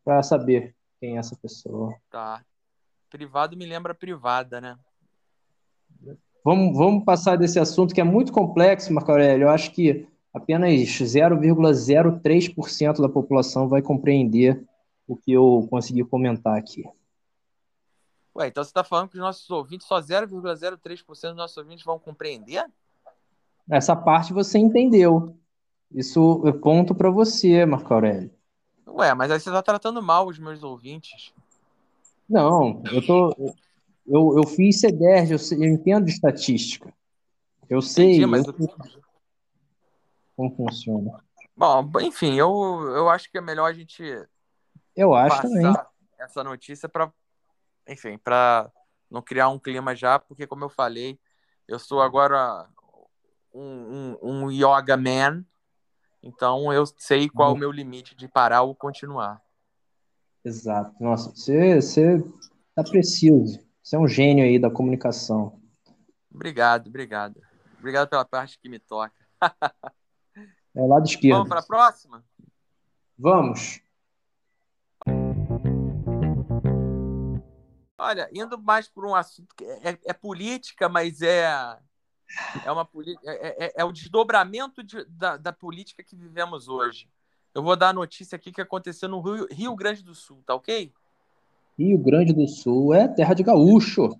para 0.02 0.23
saber 0.23 0.75
quem 0.99 1.16
é 1.16 1.18
essa 1.18 1.37
pessoa. 1.37 1.94
Tá. 2.11 2.42
Privado 3.11 3.56
me 3.56 3.66
lembra 3.66 3.94
privada, 3.94 4.61
né? 4.61 4.78
Vamos, 6.44 6.76
vamos 6.76 7.04
passar 7.04 7.37
desse 7.37 7.59
assunto 7.59 7.94
que 7.94 8.00
é 8.00 8.04
muito 8.04 8.33
complexo, 8.33 8.92
Marco 8.92 9.11
Aurélio. 9.11 9.44
Eu 9.44 9.50
acho 9.50 9.71
que 9.73 10.06
apenas 10.35 10.73
0,03% 10.73 13.00
da 13.00 13.09
população 13.09 13.69
vai 13.69 13.81
compreender 13.81 14.67
o 15.07 15.17
que 15.17 15.33
eu 15.33 15.67
consegui 15.71 16.03
comentar 16.03 16.59
aqui. 16.59 16.83
Ué, 18.37 18.49
então 18.49 18.64
você 18.64 18.73
tá 18.73 18.83
falando 18.83 19.11
que 19.11 19.17
os 19.17 19.23
nossos 19.23 19.49
ouvintes, 19.49 19.87
só 19.87 20.00
0,03% 20.00 21.07
dos 21.07 21.37
nossos 21.37 21.57
ouvintes 21.57 21.85
vão 21.85 22.00
compreender? 22.00 22.64
Essa 23.71 23.95
parte 23.95 24.33
você 24.33 24.59
entendeu. 24.59 25.38
Isso 25.93 26.43
é 26.47 26.53
ponto 26.53 26.95
para 26.95 27.11
você, 27.11 27.64
Marco 27.64 27.95
Aurélio. 27.95 28.33
Ué, 28.88 29.14
mas 29.14 29.31
aí 29.31 29.38
você 29.38 29.50
tá 29.50 29.62
tratando 29.62 30.03
mal 30.03 30.26
os 30.26 30.38
meus 30.38 30.64
ouvintes. 30.64 31.33
Não, 32.29 32.83
eu 32.91 33.07
tô, 33.07 33.55
eu, 34.07 34.38
eu 34.38 34.47
fiz 34.47 34.81
C10, 34.81 35.31
eu, 35.31 35.59
eu 35.59 35.73
entendo 35.73 36.07
de 36.07 36.11
estatística. 36.11 36.93
Eu 37.69 37.81
sei 37.81 38.17
Entendi, 38.17 38.26
mas 38.26 38.47
eu 38.47 38.53
sei 38.53 38.67
como 40.37 40.55
funciona. 40.55 41.11
Bom, 41.57 41.88
enfim, 42.00 42.35
eu, 42.35 42.49
eu 42.95 43.09
acho 43.09 43.31
que 43.31 43.38
é 43.38 43.41
melhor 43.41 43.67
a 43.71 43.73
gente 43.73 44.03
Eu 44.95 45.14
acho 45.14 45.43
também. 45.43 45.62
passar 45.62 45.91
essa 46.19 46.43
notícia 46.43 46.88
para, 46.88 47.12
enfim, 47.88 48.19
para 48.19 48.71
não 49.11 49.23
criar 49.23 49.49
um 49.49 49.59
clima 49.59 49.95
já, 49.95 50.19
porque 50.19 50.47
como 50.47 50.64
eu 50.64 50.69
falei, 50.69 51.19
eu 51.69 51.79
sou 51.79 52.03
agora 52.03 52.69
um, 53.53 54.17
um, 54.23 54.45
um 54.45 54.50
yoga 54.50 54.97
man, 54.97 55.45
então 56.23 56.73
eu 56.73 56.85
sei 56.87 57.29
qual 57.29 57.50
é 57.50 57.53
o 57.53 57.59
meu 57.59 57.71
limite 57.71 58.17
de 58.17 58.26
parar 58.26 58.62
ou 58.62 58.75
continuar. 58.75 59.41
Exato. 60.45 60.95
Nossa, 61.00 61.31
você, 61.31 61.76
você 61.81 62.25
tá 62.75 62.83
preciso. 62.83 63.64
Você 63.83 63.97
é 63.97 63.99
um 63.99 64.09
gênio 64.09 64.45
aí 64.45 64.59
da 64.59 64.71
comunicação. 64.71 65.61
Obrigado, 66.35 66.88
obrigado. 66.88 67.41
Obrigado 67.79 68.09
pela 68.09 68.25
parte 68.25 68.59
que 68.59 68.69
me 68.69 68.79
toca. 68.79 69.14
É 70.75 70.81
o 70.81 70.87
lado 70.87 71.07
esquerdo. 71.07 71.37
Vamos 71.37 71.49
para 71.49 71.61
a 71.61 71.66
próxima? 71.66 72.25
Vamos. 73.19 73.81
Olha, 77.97 78.28
indo 78.33 78.59
mais 78.61 78.88
por 78.88 79.07
um 79.07 79.14
assunto 79.14 79.54
que 79.54 79.64
é, 79.64 79.99
é 80.04 80.12
política, 80.12 80.88
mas 80.88 81.23
é 81.23 81.78
é 82.64 82.73
uma 82.73 82.85
poli- 82.85 83.16
é, 83.25 83.66
é, 83.66 83.73
é 83.76 83.85
o 83.85 83.93
desdobramento 83.93 84.83
de- 84.83 85.04
da, 85.04 85.37
da 85.37 85.52
política 85.52 86.02
que 86.02 86.16
vivemos 86.16 86.66
hoje. 86.69 87.09
Eu 87.54 87.62
vou 87.62 87.76
dar 87.76 87.90
a 87.90 87.93
notícia 87.93 88.35
aqui 88.37 88.50
que 88.50 88.61
aconteceu 88.61 89.09
no 89.09 89.21
Rio, 89.21 89.47
Rio 89.50 89.76
Grande 89.76 90.02
do 90.02 90.14
Sul, 90.14 90.43
tá 90.45 90.54
ok? 90.54 90.93
Rio 91.78 91.99
Grande 91.99 92.33
do 92.33 92.49
Sul 92.49 92.93
é 92.93 93.07
terra 93.07 93.35
de 93.35 93.43
gaúcho. 93.45 94.19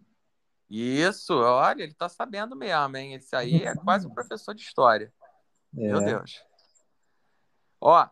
Isso, 0.70 1.34
olha, 1.34 1.82
ele 1.82 1.94
tá 1.94 2.08
sabendo 2.08 2.54
mesmo, 2.54 2.96
hein? 2.96 3.14
Esse 3.14 3.34
aí 3.34 3.64
é 3.64 3.75
quase 3.75 4.06
um 4.06 4.11
professor 4.11 4.54
de 4.54 4.62
história. 4.62 5.12
Meu 5.75 6.00
É. 6.00 6.04
Deus. 6.04 6.43
Ó, 7.81 8.09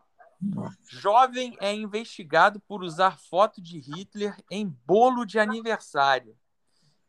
jovem 0.89 1.55
é 1.59 1.73
investigado 1.73 2.59
por 2.59 2.83
usar 2.83 3.17
foto 3.17 3.61
de 3.61 3.79
Hitler 3.79 4.35
em 4.51 4.67
bolo 4.85 5.25
de 5.25 5.39
aniversário. 5.39 6.37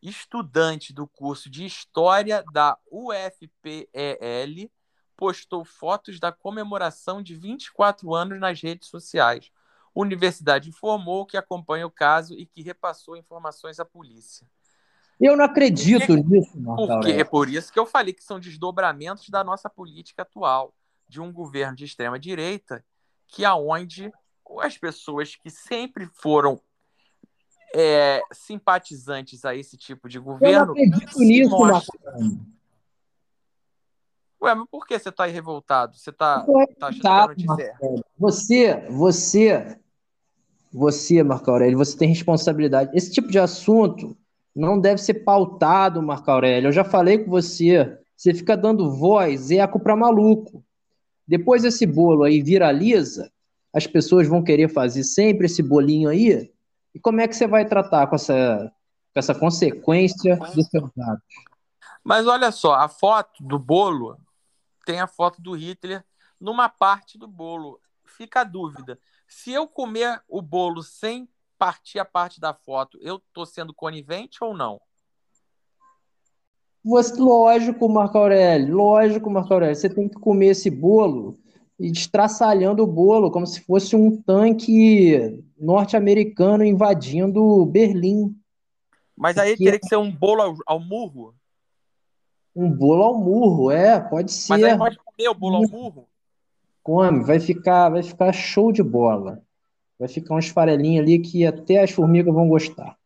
Estudante 0.01 0.93
do 0.93 1.07
curso 1.07 1.51
de 1.51 1.65
História 1.65 2.45
da 2.53 2.79
UFPEL 2.91 4.71
postou 5.17 5.65
fotos 5.65 6.21
da 6.21 6.31
comemoração 6.31 7.23
de 7.23 7.35
24 7.35 8.15
anos 8.15 8.39
nas 8.39 8.61
redes 8.61 8.89
sociais. 8.89 9.51
A 9.95 10.01
universidade 10.01 10.69
informou 10.69 11.25
que 11.25 11.37
acompanha 11.37 11.87
o 11.87 11.91
caso 11.91 12.35
e 12.35 12.47
que 12.47 12.63
repassou 12.63 13.17
informações 13.17 13.81
à 13.81 13.85
polícia. 13.85 14.47
Eu 15.25 15.39
não 15.39 15.47
acredito 15.47 16.15
nisso, 16.17 16.61
Marco 16.61 16.87
Porque 16.87 17.13
é 17.13 17.25
por 17.25 17.49
isso 17.49 17.73
que 17.73 17.79
eu 17.79 17.87
falei 17.87 18.13
que 18.13 18.23
são 18.23 18.39
desdobramentos 18.39 19.31
da 19.31 19.43
nossa 19.43 19.71
política 19.71 20.21
atual, 20.21 20.75
de 21.09 21.19
um 21.19 21.33
governo 21.33 21.75
de 21.75 21.87
extrema 21.87 22.19
direita, 22.19 22.85
que 23.27 23.43
aonde 23.43 24.13
as 24.61 24.77
pessoas 24.77 25.35
que 25.35 25.49
sempre 25.49 26.07
foram 26.13 26.61
é, 27.75 28.21
simpatizantes 28.35 29.47
a 29.47 29.55
esse 29.55 29.79
tipo 29.79 30.11
de 30.11 30.19
Eu 30.19 30.25
não 30.25 30.33
governo 30.35 30.73
acredito 30.73 31.19
nisso, 31.19 31.49
mostram. 31.49 32.47
Ué, 34.43 34.55
mas 34.55 34.69
por 34.71 34.87
que 34.87 34.99
você 34.99 35.09
está 35.09 35.25
aí 35.25 35.33
revoltado? 35.33 35.97
Você 35.97 36.11
está 36.11 36.43
tô 36.45 36.67
tá 36.79 36.89
achando 36.89 37.35
que 37.35 37.63
é? 37.63 37.75
Você, 38.19 38.75
você, 38.91 39.81
você, 40.71 41.23
Marco 41.23 41.51
Aurélio, 41.51 41.79
você 41.79 41.97
tem 41.97 42.11
responsabilidade. 42.11 42.95
Esse 42.95 43.11
tipo 43.11 43.29
de 43.29 43.39
assunto 43.39 44.15
não 44.55 44.79
deve 44.79 45.01
ser 45.01 45.15
pautado, 45.25 46.03
Marco 46.03 46.31
Aurélio. 46.31 46.69
Eu 46.69 46.73
já 46.73 46.85
falei 46.85 47.19
com 47.19 47.31
você. 47.31 47.99
Você 48.17 48.33
fica 48.33 48.57
dando 48.57 48.95
voz, 48.97 49.51
eco 49.51 49.81
para 49.81 49.97
maluco. 49.97 50.65
Depois 51.27 51.65
esse 51.65 51.87
bolo 51.87 52.23
aí 52.23 52.43
viraliza, 52.43 53.33
as 53.73 53.87
pessoas 53.87 54.29
vão 54.29 54.45
querer 54.45 54.69
fazer 54.69 55.03
sempre 55.03 55.47
esse 55.47 55.63
bolinho 55.63 56.09
aí. 56.09 56.53
E 56.95 57.01
como 57.01 57.21
é 57.21 57.27
que 57.27 57.35
você 57.35 57.47
vai 57.47 57.65
tratar 57.67 58.07
com 58.07 58.15
essa, 58.15 58.73
com 59.13 59.19
essa 59.19 59.35
consequência 59.35 60.37
dos 60.37 60.69
seus 60.69 60.91
atos? 60.99 61.25
Mas 62.05 62.27
olha 62.27 62.53
só, 62.53 62.75
a 62.75 62.89
foto 62.89 63.43
do 63.43 63.59
bolo 63.59 64.17
tem 64.85 65.01
a 65.01 65.07
foto 65.07 65.41
do 65.41 65.53
Hitler 65.53 66.05
numa 66.39 66.69
parte 66.69 67.19
do 67.19 67.27
bolo. 67.27 67.81
Fica 68.05 68.43
a 68.43 68.45
dúvida. 68.45 68.99
Se 69.27 69.51
eu 69.51 69.67
comer 69.67 70.23
o 70.29 70.41
bolo 70.43 70.83
sem 70.83 71.29
partir 71.59 71.99
a 71.99 72.05
parte 72.05 72.41
da 72.41 72.53
foto, 72.53 72.99
eu 73.01 73.21
tô 73.33 73.45
sendo 73.47 73.73
conivente 73.75 74.43
ou 74.43 74.57
não? 74.57 74.81
Você, 76.85 77.19
lógico, 77.19 77.89
Marco 77.89 78.19
Aurélio, 78.19 78.75
lógico, 78.75 79.31
Marco 79.31 79.53
Aurélio. 79.55 79.75
Você 79.75 79.89
tem 79.89 80.09
que 80.09 80.17
comer 80.17 80.49
esse 80.49 80.71
bolo 80.71 81.39
e 81.79 81.91
destraçalhando 81.91 82.83
o 82.83 82.87
bolo 82.87 83.31
como 83.31 83.47
se 83.47 83.61
fosse 83.63 83.97
um 83.97 84.21
tanque 84.21 85.43
norte-americano 85.59 86.65
invadindo 86.65 87.65
Berlim. 87.67 88.37
Mas 89.17 89.39
aí 89.39 89.53
Porque- 89.53 89.65
teria 89.65 89.81
que 89.81 89.89
ser 89.89 89.97
um 89.97 90.11
bolo 90.11 90.43
ao, 90.43 90.55
ao 90.67 90.81
murro. 90.81 91.35
Um 92.55 92.71
bolo 92.71 93.03
ao 93.03 93.19
murro, 93.19 93.71
é, 93.71 93.99
pode 94.01 94.31
ser. 94.33 94.53
Mas 94.53 94.63
aí 94.65 94.79
pode 94.79 94.97
comer 94.99 95.29
o 95.29 95.35
bolo 95.35 95.57
ao 95.57 95.69
murro. 95.69 96.09
Come, 96.83 97.25
vai 97.25 97.41
ficar, 97.41 97.89
vai 97.89 98.03
ficar 98.03 98.33
show 98.33 98.71
de 98.71 98.83
bola. 98.83 99.44
Vai 99.99 100.09
ficar 100.09 100.35
uns 100.35 100.49
farelinhos 100.49 101.03
ali 101.05 101.19
que 101.21 101.47
até 101.47 101.83
as 101.83 101.91
formigas 101.91 102.35
vão 102.35 102.49
gostar. 102.49 102.99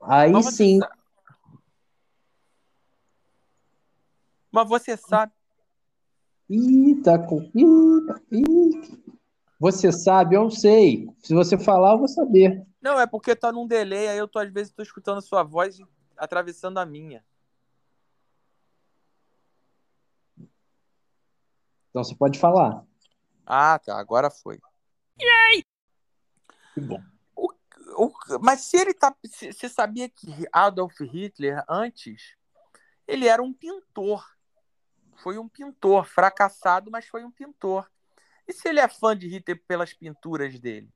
Aí 0.00 0.32
Mas 0.32 0.54
sim, 0.54 0.78
sa- 0.78 0.90
Mas 4.50 4.68
você 4.68 4.96
sabe. 4.96 5.32
Ih, 6.50 7.00
tá 7.02 7.18
com. 7.18 7.50
Você 9.58 9.90
sabe, 9.92 10.36
eu 10.36 10.50
sei. 10.50 11.08
Se 11.22 11.32
você 11.32 11.56
falar, 11.56 11.92
eu 11.92 11.98
vou 12.00 12.08
saber. 12.08 12.66
Não, 12.80 13.00
é 13.00 13.06
porque 13.06 13.34
tá 13.34 13.50
num 13.52 13.66
delay, 13.66 14.08
aí 14.08 14.18
eu 14.18 14.28
tô, 14.28 14.38
às 14.38 14.52
vezes, 14.52 14.72
tô 14.72 14.82
escutando 14.82 15.18
a 15.18 15.22
sua 15.22 15.42
voz 15.42 15.78
atravessando 16.16 16.78
a 16.78 16.84
minha. 16.84 17.24
Então 21.90 22.02
você 22.02 22.14
pode 22.14 22.38
falar. 22.38 22.84
Ah, 23.46 23.78
tá, 23.78 23.98
agora 23.98 24.30
foi. 24.30 24.58
Que 26.74 26.80
bom. 26.80 27.02
O- 27.36 28.10
mas 28.40 28.60
se 28.62 28.76
ele 28.78 28.94
tá. 28.94 29.14
se- 29.26 29.52
Você 29.52 29.68
sabia 29.68 30.08
que 30.08 30.46
Adolf 30.50 30.98
Hitler, 31.00 31.62
antes, 31.68 32.34
ele 33.06 33.26
era 33.28 33.42
um 33.42 33.52
pintor. 33.52 34.24
Foi 35.16 35.38
um 35.38 35.48
pintor, 35.48 36.06
fracassado, 36.06 36.90
mas 36.90 37.06
foi 37.06 37.24
um 37.24 37.30
pintor. 37.30 37.88
E 38.48 38.52
se 38.52 38.68
ele 38.68 38.80
é 38.80 38.88
fã 38.88 39.16
de 39.16 39.28
Hitler 39.28 39.62
pelas 39.68 39.92
pinturas 39.92 40.58
dele? 40.58 40.88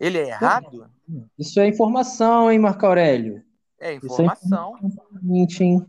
Ele 0.00 0.18
é 0.18 0.28
errado? 0.28 0.90
Isso 1.38 1.60
é 1.60 1.66
informação, 1.68 2.50
hein, 2.50 2.58
Marco 2.58 2.84
Aurélio? 2.86 3.44
É 3.78 3.94
Isso 3.94 4.20
é 4.20 4.24
informação. 4.24 4.74
Seguinte, 5.12 5.62
hein? 5.62 5.86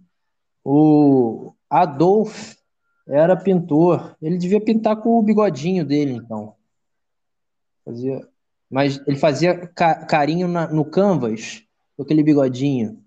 O 0.63 1.53
Adolf 1.69 2.55
era 3.07 3.35
pintor. 3.35 4.15
Ele 4.21 4.37
devia 4.37 4.61
pintar 4.63 4.97
com 4.97 5.17
o 5.17 5.23
bigodinho 5.23 5.83
dele, 5.85 6.11
então. 6.13 6.55
Fazia... 7.89 8.29
Mas 8.69 9.01
ele 9.07 9.17
fazia 9.17 9.65
ca- 9.67 10.05
carinho 10.05 10.47
na- 10.47 10.67
no 10.67 10.85
canvas 10.85 11.63
com 11.97 12.03
aquele 12.03 12.21
bigodinho. 12.21 13.03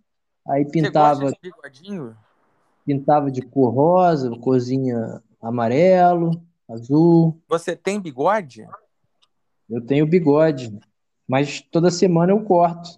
Aí 0.49 0.65
Você 0.65 0.71
pintava, 0.73 1.31
de 1.31 1.39
bigodinho? 1.41 2.17
pintava 2.85 3.31
de 3.31 3.43
cor 3.43 3.73
rosa, 3.73 4.29
corzinha 4.41 5.23
amarelo, 5.41 6.45
azul. 6.69 7.41
Você 7.47 7.77
tem 7.77 8.01
bigode? 8.01 8.67
Eu 9.71 9.87
tenho 9.87 10.05
bigode, 10.05 10.77
mas 11.29 11.61
toda 11.61 11.91
semana 11.93 12.33
eu 12.33 12.43
corto, 12.45 12.97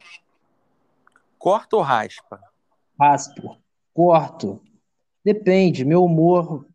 Corta 1.38 1.76
ou 1.76 1.83
raspa? 1.83 2.41
raspo, 2.99 3.59
corto. 3.93 4.62
Depende, 5.23 5.85
meu 5.85 6.03
humor 6.03 6.67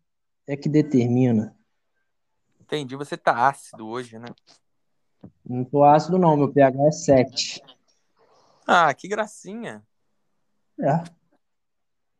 é 0.46 0.56
que 0.56 0.68
determina. 0.68 1.56
Entendi. 2.60 2.94
Você 2.94 3.16
tá 3.16 3.48
ácido 3.48 3.88
hoje, 3.88 4.16
né? 4.16 4.28
Não 5.50 5.64
tô 5.64 5.82
ácido, 5.82 6.16
não, 6.16 6.36
meu 6.36 6.52
pH 6.52 6.86
é 6.86 6.92
7. 6.92 7.62
Ah, 8.64 8.94
que 8.94 9.08
gracinha. 9.08 9.82
É. 10.78 11.02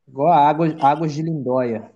Igual 0.09 0.33
a 0.33 0.49
água, 0.49 0.67
águas 0.83 1.13
de 1.13 1.23
Lindóia. 1.23 1.95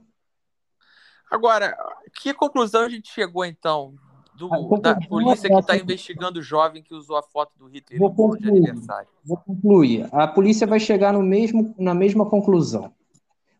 Agora, 1.29 1.77
que 2.23 2.33
conclusão 2.33 2.83
a 2.83 2.89
gente 2.89 3.11
chegou 3.11 3.45
então 3.45 3.97
do, 4.37 4.47
A 4.47 4.59
conclusão 4.59 4.81
da 4.81 5.09
polícia 5.09 5.51
que 5.51 5.59
está 5.59 5.77
investigando 5.77 6.39
o 6.39 6.43
jovem 6.43 6.85
que 6.85 6.95
usou 6.95 7.17
a 7.17 7.23
foto 7.25 7.59
do 7.59 7.67
Hitler 7.67 7.99
Vou 7.99 8.11
bolo 8.11 8.39
de 8.39 8.45
concluir. 8.45 8.69
aniversário? 8.69 9.09
Vou 9.25 9.37
concluir. 9.37 10.09
A 10.13 10.29
polícia 10.29 10.69
vai 10.69 10.79
chegar 10.79 11.13
no 11.13 11.21
mesmo, 11.21 11.75
na 11.77 11.95
mesma 11.95 12.31
conclusão. 12.31 12.95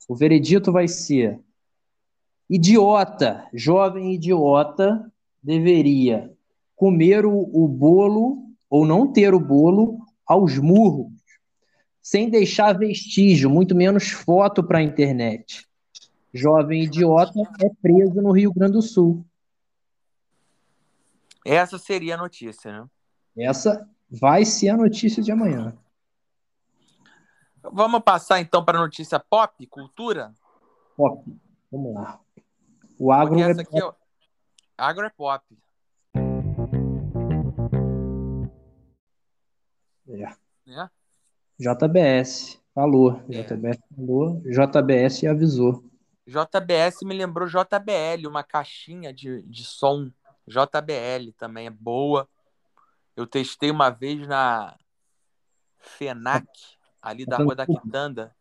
O 0.09 0.15
veredito 0.15 0.71
vai 0.71 0.87
ser: 0.87 1.41
idiota, 2.49 3.49
jovem 3.53 4.15
idiota, 4.15 5.13
deveria 5.43 6.34
comer 6.75 7.25
o, 7.25 7.33
o 7.33 7.69
bolo 7.69 8.45
ou 8.69 8.87
não 8.87 9.13
ter 9.13 9.35
o 9.35 9.41
bolo 9.41 9.99
aos 10.27 10.59
murros, 10.59 11.13
sem 12.03 12.29
deixar 12.29 12.77
vestígio, 12.77 13.49
muito 13.49 13.75
menos 13.75 14.11
foto 14.11 14.63
para 14.63 14.79
a 14.79 14.83
internet. 14.83 15.67
Jovem 16.33 16.83
idiota 16.83 17.41
é 17.63 17.69
preso 17.81 18.21
no 18.21 18.33
Rio 18.33 18.53
Grande 18.53 18.73
do 18.73 18.83
Sul. 18.83 19.25
Essa 21.45 21.79
seria 21.79 22.15
a 22.15 22.19
notícia, 22.19 22.73
né? 22.73 22.87
Essa 23.37 23.89
vai 24.11 24.45
ser 24.45 24.71
a 24.71 24.77
notícia 24.77 25.23
de 25.23 25.31
amanhã. 25.31 25.77
Vamos 27.63 28.03
passar 28.03 28.41
então 28.41 28.65
para 28.65 28.79
a 28.79 28.83
notícia 28.83 29.19
pop, 29.19 29.67
cultura? 29.67 30.33
Pop. 30.97 31.25
Vamos 31.71 31.95
lá. 31.95 32.21
O 32.99 33.13
agro 33.13 33.35
Porque 33.35 33.43
é 33.43 33.51
essa 33.51 33.63
aqui 33.63 33.79
é... 33.79 33.93
Agro 34.77 35.07
é 35.07 35.11
pop. 35.11 35.45
É. 40.09 40.35
Né? 40.67 40.91
JBS 41.59 42.61
falou. 42.75 43.23
É. 43.31 43.43
JBS 43.43 43.79
falou. 43.95 44.43
JBS 44.45 45.25
avisou. 45.25 45.85
JBS 46.27 47.03
me 47.03 47.15
lembrou 47.15 47.47
JBL, 47.47 48.27
uma 48.27 48.43
caixinha 48.43 49.13
de, 49.13 49.43
de 49.43 49.65
som. 49.65 50.11
JBL 50.47 51.33
também 51.37 51.67
é 51.67 51.71
boa. 51.71 52.29
Eu 53.17 53.27
testei 53.27 53.71
uma 53.71 53.91
vez 53.91 54.27
na 54.27 54.77
FENAC, 55.79 56.49
ali 57.01 57.25
da 57.27 57.37
Rua 57.37 57.55
da 57.55 57.67
Quitanda. 57.67 58.35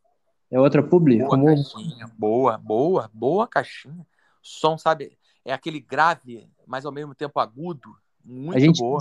É 0.49 0.59
outra 0.59 0.81
publi? 0.81 1.19
Boa 1.19 1.29
Como... 1.29 1.45
caixinha, 1.45 2.07
boa, 2.17 2.57
boa, 2.57 3.09
boa 3.13 3.47
caixinha. 3.47 4.05
Som, 4.41 4.77
sabe? 4.77 5.17
É 5.45 5.53
aquele 5.53 5.79
grave, 5.79 6.49
mas 6.65 6.85
ao 6.85 6.91
mesmo 6.91 7.13
tempo 7.13 7.39
agudo. 7.39 7.95
Muito 8.23 8.57
A 8.57 8.59
gente 8.59 8.79
boa. 8.79 8.99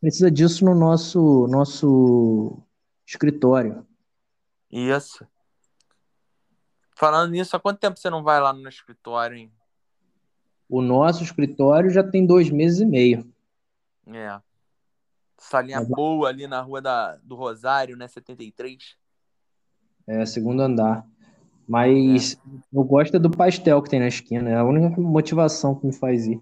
Precisa 0.00 0.30
disso 0.30 0.64
no 0.64 0.74
nosso, 0.74 1.46
nosso 1.48 2.58
escritório. 3.06 3.86
Isso. 4.70 5.26
Falando 6.96 7.32
nisso, 7.32 7.56
há 7.56 7.60
quanto 7.60 7.78
tempo 7.78 7.98
você 7.98 8.10
não 8.10 8.22
vai 8.22 8.40
lá 8.40 8.52
no 8.52 8.68
escritório, 8.68 9.36
hein? 9.36 9.52
O 10.68 10.80
nosso 10.80 11.24
escritório 11.24 11.90
já 11.90 12.02
tem 12.02 12.24
dois 12.24 12.50
meses 12.50 12.80
e 12.80 12.86
meio. 12.86 13.32
É. 14.06 14.40
Salinha 15.38 15.78
Mas- 15.78 15.88
boa 15.88 16.28
ali 16.28 16.46
na 16.46 16.60
rua 16.60 16.80
da, 16.80 17.16
do 17.16 17.34
Rosário, 17.34 17.96
né? 17.96 18.06
73. 18.06 18.96
É, 20.06 20.24
segundo 20.26 20.60
andar. 20.60 21.06
Mas 21.66 22.36
eu 22.72 22.84
gosto 22.84 23.16
é 23.16 23.18
do 23.18 23.30
pastel 23.30 23.80
que 23.82 23.88
tem 23.88 24.00
na 24.00 24.08
esquina. 24.08 24.50
É 24.50 24.56
a 24.56 24.64
única 24.64 25.00
motivação 25.00 25.74
que 25.74 25.86
me 25.86 25.92
faz 25.92 26.26
ir. 26.26 26.40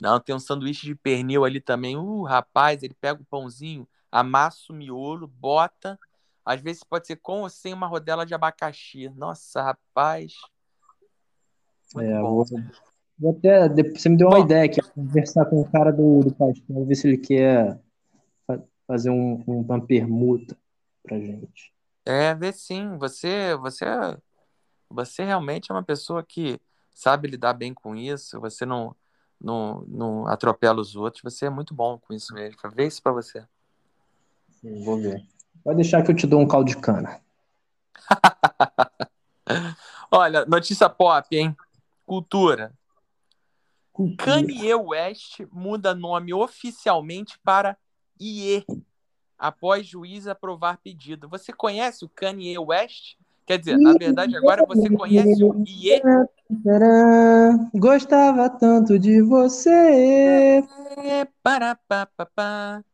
Não, 0.00 0.20
tem 0.20 0.34
um 0.34 0.38
sanduíche 0.38 0.86
de 0.86 0.94
pernil 0.94 1.44
ali 1.44 1.60
também. 1.60 1.96
Uh, 1.96 2.22
rapaz, 2.22 2.82
ele 2.82 2.94
pega 2.94 3.20
o 3.20 3.24
pãozinho, 3.26 3.86
amassa 4.12 4.72
o 4.72 4.76
miolo, 4.76 5.26
bota. 5.26 5.98
Às 6.44 6.60
vezes 6.60 6.82
pode 6.84 7.06
ser 7.06 7.16
com 7.16 7.42
ou 7.42 7.50
sem 7.50 7.74
uma 7.74 7.86
rodela 7.86 8.24
de 8.24 8.32
abacaxi. 8.34 9.08
Nossa, 9.10 9.62
rapaz. 9.62 10.34
Muito 11.94 12.10
É, 12.10 12.20
bom. 12.20 12.44
vou, 12.44 12.44
vou 13.18 13.30
até. 13.32 13.68
Você 13.68 14.08
me 14.08 14.16
deu 14.16 14.28
uma 14.28 14.38
Bom. 14.38 14.44
ideia 14.44 14.64
aqui, 14.64 14.80
conversar 14.92 15.46
com 15.46 15.60
o 15.60 15.70
cara 15.70 15.90
do, 15.90 16.20
do 16.20 16.34
pastel, 16.34 16.84
ver 16.86 16.94
se 16.94 17.08
ele 17.08 17.18
quer 17.18 17.80
fa- 18.46 18.62
fazer 18.86 19.10
um, 19.10 19.42
um- 19.46 19.60
uma 19.60 19.84
permuta 19.84 20.56
pra 21.02 21.18
gente. 21.18 21.72
É, 22.04 22.34
vê 22.34 22.52
sim. 22.52 22.96
Você, 22.98 23.54
você, 23.56 23.84
você 24.88 25.24
realmente 25.24 25.70
é 25.70 25.74
uma 25.74 25.82
pessoa 25.82 26.22
que 26.22 26.60
sabe 26.90 27.28
lidar 27.28 27.52
bem 27.54 27.74
com 27.74 27.94
isso. 27.94 28.40
Você 28.40 28.64
não, 28.64 28.94
não, 29.40 29.84
não 29.86 30.26
atropela 30.26 30.80
os 30.80 30.96
outros. 30.96 31.22
Você 31.22 31.46
é 31.46 31.50
muito 31.50 31.74
bom 31.74 31.98
com 31.98 32.12
isso 32.12 32.34
mesmo. 32.34 32.58
Vê 32.74 32.86
isso 32.86 33.02
pra 33.02 33.12
você. 33.12 33.44
Sim, 34.60 34.84
vou 34.84 35.00
ver. 35.00 35.22
Pode 35.62 35.76
deixar 35.76 36.02
que 36.02 36.10
eu 36.10 36.16
te 36.16 36.26
dou 36.26 36.40
um 36.40 36.48
caldo 36.48 36.68
de 36.68 36.76
cana. 36.76 37.20
Olha, 40.10 40.44
notícia 40.46 40.88
pop, 40.88 41.36
hein? 41.36 41.56
Cultura. 42.06 42.72
Cultura. 43.92 44.24
Kanye 44.24 44.74
West 44.74 45.40
muda 45.52 45.94
nome 45.94 46.32
oficialmente 46.32 47.38
para 47.40 47.76
IE 48.18 48.64
após 49.38 49.86
juiz 49.86 50.26
aprovar 50.26 50.78
pedido. 50.78 51.28
Você 51.28 51.52
conhece 51.52 52.04
o 52.04 52.08
Kanye 52.08 52.58
West? 52.58 53.16
Quer 53.48 53.58
dizer, 53.58 53.78
na 53.78 53.94
verdade, 53.94 54.36
agora 54.36 54.66
você 54.66 54.90
conhece 54.90 55.42
o? 55.42 55.64
Tcharam, 55.64 57.70
Gostava 57.74 58.50
tanto 58.50 58.98
de 58.98 59.22
você. 59.22 60.62
É, 60.98 61.26
para, 61.42 61.74
pá, 61.74 62.04
pá, 62.14 62.26
pá. 62.26 62.84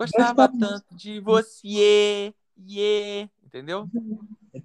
Gostava 0.00 0.48
tanto 0.48 0.96
de 0.96 1.20
você, 1.20 2.32
yeah. 2.58 3.30
Entendeu? 3.44 3.86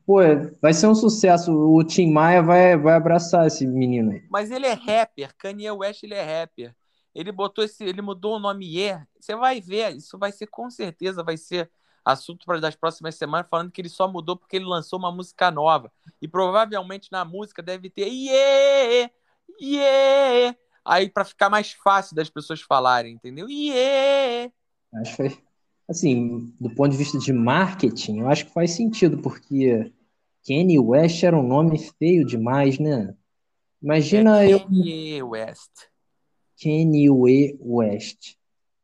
Pô, 0.05 0.19
vai 0.61 0.73
ser 0.73 0.87
um 0.87 0.95
sucesso. 0.95 1.51
O 1.51 1.83
Tim 1.83 2.13
Maia 2.13 2.41
vai, 2.41 2.77
vai 2.77 2.93
abraçar 2.93 3.45
esse 3.45 3.67
menino 3.67 4.11
aí. 4.11 4.23
Mas 4.29 4.49
ele 4.49 4.65
é 4.65 4.73
rapper. 4.73 5.35
Kanye 5.37 5.71
West, 5.71 6.03
ele 6.03 6.13
é 6.13 6.39
rapper. 6.39 6.73
Ele 7.13 7.33
botou 7.33 7.65
esse, 7.65 7.83
ele 7.83 8.01
mudou 8.01 8.37
o 8.37 8.39
nome 8.39 8.77
Ye. 8.77 8.97
Você 9.19 9.35
vai 9.35 9.59
ver, 9.59 9.93
isso 9.93 10.17
vai 10.17 10.31
ser 10.31 10.47
com 10.47 10.69
certeza, 10.69 11.21
vai 11.21 11.35
ser 11.35 11.69
assunto 12.03 12.45
para 12.45 12.59
das 12.59 12.75
próximas 12.75 13.15
semanas, 13.15 13.47
falando 13.49 13.71
que 13.71 13.81
ele 13.81 13.89
só 13.89 14.07
mudou 14.07 14.35
porque 14.35 14.55
ele 14.57 14.65
lançou 14.65 14.99
uma 14.99 15.11
música 15.11 15.49
nova. 15.49 15.91
E 16.21 16.27
provavelmente 16.27 17.11
na 17.11 17.23
música 17.23 17.61
deve 17.61 17.89
ter 17.89 18.07
Ye, 18.07 19.09
Ye. 19.61 20.55
Aí 20.85 21.09
para 21.09 21.23
ficar 21.23 21.49
mais 21.49 21.71
fácil 21.71 22.15
das 22.15 22.29
pessoas 22.29 22.61
falarem, 22.61 23.13
entendeu? 23.13 23.49
Ye. 23.49 24.51
Acho 24.93 25.17
que 25.17 25.43
assim, 25.87 26.53
do 26.59 26.69
ponto 26.73 26.91
de 26.91 26.97
vista 26.97 27.17
de 27.17 27.31
marketing, 27.31 28.19
eu 28.19 28.29
acho 28.29 28.45
que 28.45 28.53
faz 28.53 28.71
sentido, 28.71 29.17
porque 29.19 29.91
Kanye 30.45 30.79
West 30.79 31.23
era 31.23 31.37
um 31.37 31.47
nome 31.47 31.77
feio 31.99 32.25
demais, 32.25 32.79
né? 32.79 33.15
Imagina 33.81 34.43
é 34.43 34.53
eu. 34.53 34.59
Kanye 34.61 35.23
West. 35.23 35.71
Kanye 36.61 37.57
West. 37.59 38.37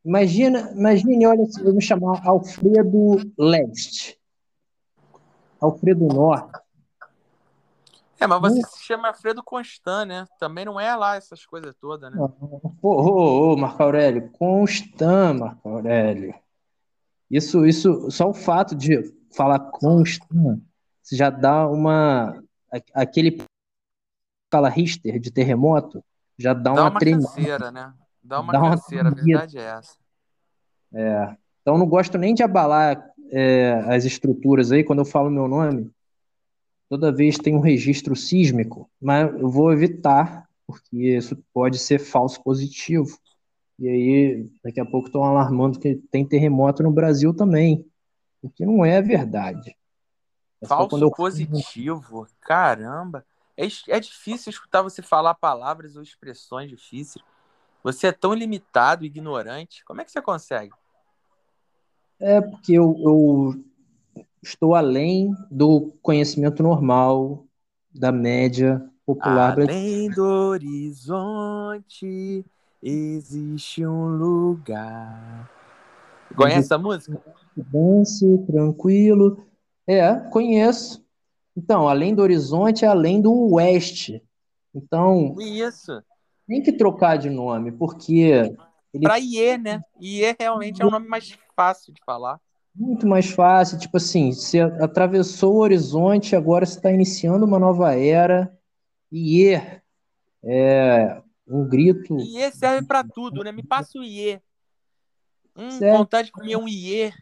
Imagina, 0.10 0.72
imagine, 0.72 1.28
olha, 1.28 1.46
se 1.46 1.64
eu 1.64 1.72
me 1.72 1.80
chamar 1.80 2.28
Alfredo 2.28 3.32
Leste. 3.38 4.20
Alfredo 5.62 6.08
Norte. 6.08 6.60
É, 8.20 8.26
mas 8.26 8.42
você 8.42 8.60
se 8.70 8.86
chama 8.86 9.10
Alfredo 9.10 9.44
Constant, 9.44 10.08
né? 10.08 10.26
Também 10.40 10.66
não 10.66 10.80
é 10.80 10.96
lá 10.96 11.16
essas 11.16 11.46
coisas 11.46 11.76
todas, 11.76 12.12
né? 12.12 12.20
Ô, 12.20 12.90
ô, 12.90 13.54
ô, 13.54 13.56
Marco 13.56 13.84
Aurélio, 13.84 14.32
Constant, 14.32 15.38
Marco 15.38 15.70
Aurélio. 15.70 16.34
Isso, 17.30 17.64
isso, 17.64 18.10
só 18.10 18.32
o 18.32 18.34
fato 18.34 18.76
de 18.76 19.14
falar 19.38 19.60
Constant 19.60 20.60
já 21.12 21.30
dá 21.30 21.68
uma. 21.68 22.42
Aquele 22.96 23.38
fala 24.52 24.70
Richter 24.70 25.20
de 25.20 25.30
terremoto 25.30 26.04
já 26.36 26.56
dá, 26.56 26.74
dá 26.74 26.82
uma, 26.82 26.90
uma 26.90 27.00
canseira, 27.00 27.72
né? 27.72 27.94
Dá 28.24 28.40
uma 28.40 28.54
dá 28.54 28.60
canseira, 28.60 29.10
uma 29.10 29.12
a 29.12 29.24
verdade 29.24 29.58
é 29.58 29.62
essa. 29.62 29.98
É. 30.94 31.36
Então 31.62 31.78
não 31.78 31.88
gosto 31.88 32.18
nem 32.18 32.34
de 32.34 32.44
abalar 32.44 33.12
é, 33.32 33.72
as 33.88 34.06
estruturas 34.06 34.72
aí 34.72 34.84
quando 34.84 35.00
eu 35.00 35.06
falo 35.06 35.30
meu 35.30 35.48
nome. 35.48 35.92
Toda 36.90 37.12
vez 37.12 37.38
tem 37.38 37.56
um 37.56 37.60
registro 37.60 38.16
sísmico, 38.16 38.90
mas 39.00 39.32
eu 39.40 39.50
vou 39.50 39.72
evitar, 39.72 40.50
porque 40.66 41.16
isso 41.16 41.38
pode 41.54 41.78
ser 41.78 42.00
falso 42.00 42.42
positivo. 42.42 43.18
E 43.78 43.88
aí, 43.88 44.50
daqui 44.64 44.80
a 44.80 44.86
pouco 44.86 45.08
estão 45.08 45.24
alarmando 45.24 45.80
que 45.80 45.96
tem 46.12 46.26
terremoto 46.26 46.84
no 46.84 46.92
Brasil 46.92 47.34
também, 47.34 47.86
o 48.42 48.50
que 48.50 48.66
não 48.66 48.84
é 48.84 49.02
verdade. 49.02 49.76
É 50.62 50.68
falso 50.68 50.98
eu... 50.98 51.12
positivo? 51.12 52.28
Caramba! 52.42 53.26
É, 53.56 53.68
é 53.90 54.00
difícil 54.00 54.50
escutar 54.50 54.82
você 54.82 55.02
falar 55.02 55.36
palavras 55.36 55.96
ou 55.96 56.02
expressões 56.02 56.70
difíceis. 56.70 57.24
Você 57.84 58.08
é 58.08 58.12
tão 58.12 58.34
limitado, 58.34 59.06
ignorante. 59.06 59.84
Como 59.86 60.02
é 60.02 60.06
que 60.06 60.12
você 60.12 60.22
consegue? 60.22 60.74
É 62.20 62.42
porque 62.42 62.74
eu, 62.74 62.96
eu 63.00 63.64
estou 64.44 64.76
além 64.76 65.34
do 65.50 65.94
conhecimento 66.02 66.62
normal, 66.62 67.46
da 67.94 68.12
média 68.12 68.86
popular. 69.06 69.60
Além 69.60 70.10
do 70.12 70.24
horizonte 70.24 72.46
existe 72.82 73.86
um 73.86 74.18
lugar. 74.18 75.50
Conhece 76.36 76.60
essa 76.60 76.78
música? 76.78 77.22
Dance, 77.56 78.38
tranquilo. 78.46 79.46
É, 79.88 80.16
conheço. 80.16 81.04
Então, 81.56 81.88
além 81.88 82.14
do 82.14 82.22
horizonte, 82.22 82.86
é 82.86 82.88
além 82.88 83.22
do 83.22 83.54
oeste. 83.54 84.24
Então. 84.74 85.36
Isso. 85.40 86.04
Tem 86.50 86.64
que 86.64 86.72
trocar 86.72 87.16
de 87.16 87.30
nome, 87.30 87.72
porque. 87.72 88.58
Ele... 88.92 89.04
Para 89.04 89.20
IE, 89.20 89.56
né? 89.60 89.84
IE 90.02 90.36
realmente 90.40 90.82
é 90.82 90.86
um 90.86 90.90
nome 90.90 91.08
mais 91.08 91.38
fácil 91.56 91.94
de 91.94 92.02
falar. 92.04 92.42
Muito 92.74 93.06
mais 93.06 93.30
fácil. 93.30 93.78
Tipo 93.78 93.98
assim, 93.98 94.32
você 94.32 94.62
atravessou 94.62 95.54
o 95.54 95.60
horizonte, 95.60 96.36
agora 96.36 96.66
você 96.66 96.76
está 96.76 96.92
iniciando 96.92 97.46
uma 97.46 97.60
nova 97.60 97.94
era. 97.94 98.52
IE. 99.12 99.62
É, 100.44 101.22
um 101.48 101.70
grito. 101.70 102.18
IE 102.18 102.52
serve 102.52 102.88
para 102.88 103.04
tudo, 103.04 103.44
né? 103.44 103.52
Me 103.52 103.62
passa 103.62 104.00
o 104.00 104.04
IE. 104.04 104.42
Hum, 105.56 105.70
vontade 105.98 106.28
de 106.28 106.32
comer 106.32 106.56
um 106.56 106.68
IE. 106.68 107.14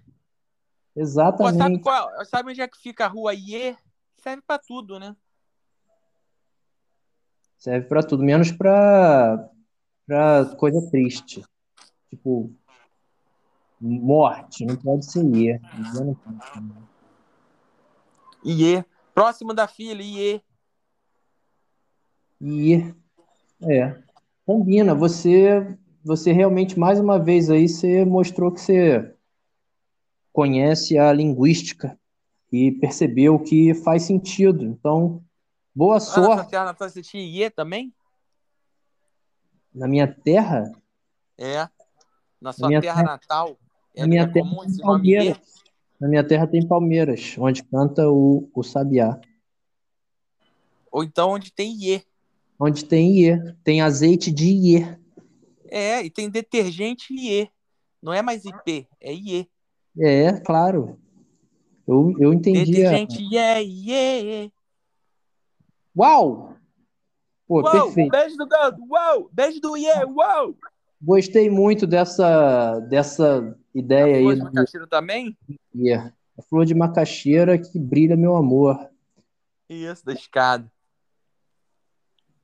Exatamente. 0.96 1.58
Pô, 1.58 1.64
sabe, 1.64 1.80
qual, 1.82 2.26
sabe 2.26 2.52
onde 2.52 2.62
é 2.62 2.68
que 2.68 2.78
fica 2.78 3.04
a 3.04 3.10
rua 3.10 3.34
IE? 3.34 3.76
Serve 4.20 4.42
para 4.48 4.58
tudo, 4.58 4.98
né? 4.98 5.14
Serve 7.58 7.88
para 7.88 8.04
tudo, 8.04 8.24
menos 8.24 8.52
para 8.52 9.50
para 10.06 10.56
coisa 10.56 10.80
triste. 10.90 11.44
Tipo, 12.10 12.50
morte, 13.82 14.66
não 14.66 14.76
pode 14.78 15.06
ser 15.06 15.24
IE. 15.26 15.60
IE. 18.44 18.86
Próximo 19.14 19.54
da 19.54 19.68
fila, 19.68 20.02
IE. 20.02 20.42
IE. 22.42 22.96
É 23.64 24.08
combina. 24.48 24.96
Você, 24.96 25.78
você 26.02 26.32
realmente, 26.32 26.80
mais 26.80 27.00
uma 27.02 27.20
vez 27.20 27.50
aí, 27.50 27.68
você 27.68 28.06
mostrou 28.06 28.50
que 28.50 28.62
você 28.62 29.14
conhece 30.32 30.98
a 30.98 31.12
linguística 31.12 32.00
e 32.50 32.72
percebeu 32.72 33.38
que 33.38 33.74
faz 33.74 34.04
sentido. 34.04 34.64
Então, 34.64 35.22
boa 35.78 36.00
sorte. 36.00 36.30
Na 36.30 36.36
sua 36.36 36.46
terra 36.46 36.66
natal 36.66 36.90
você 36.90 37.02
tinha 37.04 37.24
IE 37.24 37.50
também? 37.52 37.94
Na 39.74 39.88
minha 39.88 40.08
terra? 40.08 40.72
É. 41.38 41.70
Na 42.42 42.52
sua 42.52 42.70
na 42.70 42.82
terra, 42.82 42.96
terra, 42.96 43.04
natal? 43.04 43.58
É, 43.96 44.02
na 44.02 44.08
minha 44.08 44.32
terra 44.32 44.50
tem 44.50 44.78
Palmeiras. 44.78 45.38
Na 46.00 46.08
minha 46.08 46.24
terra 46.24 46.48
tem 46.48 46.68
Palmeiras, 46.68 47.36
onde 47.38 47.64
canta 47.64 48.10
o, 48.10 48.50
o 48.56 48.64
Sabiá. 48.64 49.20
Ou 50.92 51.04
então 51.04 51.30
onde 51.30 51.52
tem 51.52 51.72
IE. 51.74 52.04
Onde 52.60 52.84
tem 52.84 53.20
IE. 53.20 53.54
Tem 53.64 53.82
azeite 53.82 54.32
de 54.32 54.46
IE. 54.46 54.98
É, 55.70 56.02
e 56.02 56.10
tem 56.10 56.28
detergente 56.28 57.14
IE. 57.14 57.50
Não 58.02 58.14
é 58.14 58.24
mais 58.24 58.46
IP, 58.46 58.88
é 59.00 59.14
IE. 59.14 59.48
É, 60.00 60.40
claro. 60.40 61.00
Eu, 61.88 62.16
eu 62.20 62.34
entendi. 62.34 62.72
Detergente 62.72 63.22
IE, 63.22 63.62
IE. 63.62 64.52
Uau! 65.98 66.56
Pô, 67.48 67.62
uau, 67.62 67.72
perfeito. 67.72 68.12
Beijo 68.12 68.38
do 68.38 68.48
Gando, 68.48 68.78
uau! 68.88 69.30
Beijo 69.34 69.60
do 69.60 69.76
IE, 69.76 70.06
uau! 70.06 70.56
Gostei 71.02 71.50
muito 71.50 71.88
dessa, 71.88 72.80
dessa 72.82 73.58
ideia 73.74 74.16
a 74.16 74.18
aí. 74.18 74.24
Flor 74.24 74.36
de 74.36 74.44
macaxeira 74.44 74.88
também? 74.88 75.38
Yeah. 75.74 76.14
A 76.38 76.42
flor 76.44 76.66
de 76.66 76.76
macaxeira 76.76 77.58
que 77.58 77.80
brilha 77.80 78.16
meu 78.16 78.36
amor. 78.36 78.90
Isso, 79.68 80.06
da 80.06 80.14
escada. 80.14 80.72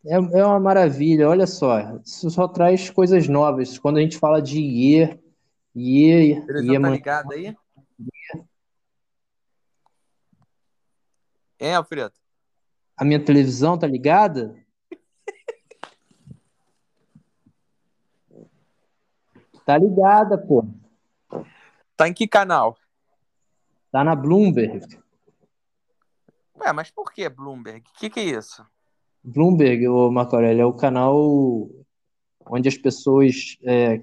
É, 0.04 0.16
é 0.16 0.46
uma 0.46 0.60
maravilha, 0.60 1.30
olha 1.30 1.46
só. 1.46 1.80
Isso 2.04 2.30
só 2.32 2.48
traz 2.48 2.90
coisas 2.90 3.28
novas. 3.28 3.78
Quando 3.78 3.98
a 3.98 4.02
gente 4.02 4.18
fala 4.18 4.42
de 4.42 4.60
IE, 4.60 5.20
IE, 5.76 6.34
IE 6.34 6.46
tá 6.46 6.90
ligado 6.90 7.32
aí? 7.34 7.56
É, 11.60 11.76
Alfredo? 11.76 12.23
A 12.98 13.04
minha 13.04 13.24
televisão 13.24 13.78
tá 13.78 13.88
ligada? 13.88 14.56
tá 19.66 19.78
ligada, 19.78 20.38
pô. 20.38 20.66
Tá 21.96 22.08
em 22.08 22.14
que 22.14 22.28
canal? 22.28 22.78
Tá 23.92 24.04
na 24.04 24.16
Bloomberg. 24.16 25.00
Ué, 26.60 26.74
mas 26.74 26.90
por 26.90 27.12
que 27.12 27.28
Bloomberg? 27.30 27.82
O 27.82 27.94
que, 28.00 28.10
que 28.10 28.20
é 28.20 28.24
isso? 28.24 28.66
Bloomberg, 29.24 29.88
o 29.88 30.12
Marco 30.12 30.36
Aurélio, 30.36 30.62
é 30.64 30.66
o 30.66 30.74
canal 30.74 31.70
onde 32.46 32.68
as 32.68 32.78
pessoas 32.78 33.58
é, 33.64 34.02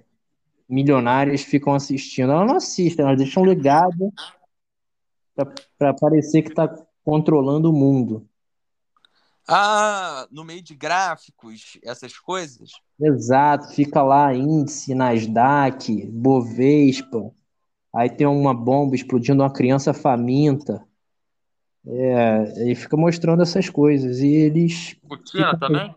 milionárias 0.69 1.43
ficam 1.43 1.75
assistindo. 1.75 2.33
Elas 2.33 2.47
não 2.47 2.57
assistem, 2.57 3.05
elas 3.05 3.19
deixam 3.19 3.43
legado 3.43 4.13
para 5.79 5.95
parecer 5.95 6.43
que 6.43 6.51
está 6.51 6.69
controlando 7.05 7.71
o 7.71 7.73
mundo. 7.73 8.30
Ah, 9.49 10.27
no 10.31 10.45
meio 10.45 10.63
de 10.63 10.75
gráficos, 10.75 11.79
essas 11.83 12.17
coisas? 12.17 12.71
Exato, 13.01 13.69
fica 13.75 14.03
lá 14.03 14.35
índice, 14.35 14.95
Nasdaq, 14.95 16.07
Bovespa, 16.07 17.33
aí 17.95 18.11
tem 18.11 18.27
uma 18.27 18.55
bomba 18.55 18.95
explodindo 18.95 19.43
uma 19.43 19.53
criança 19.53 19.93
faminta. 19.95 20.87
É, 21.87 22.63
ele 22.63 22.75
fica 22.75 22.97
mostrando 22.97 23.43
essas 23.43 23.69
coisas 23.71 24.19
e 24.19 24.29
eles. 24.29 24.95
Cortina 25.09 25.59
também? 25.59 25.95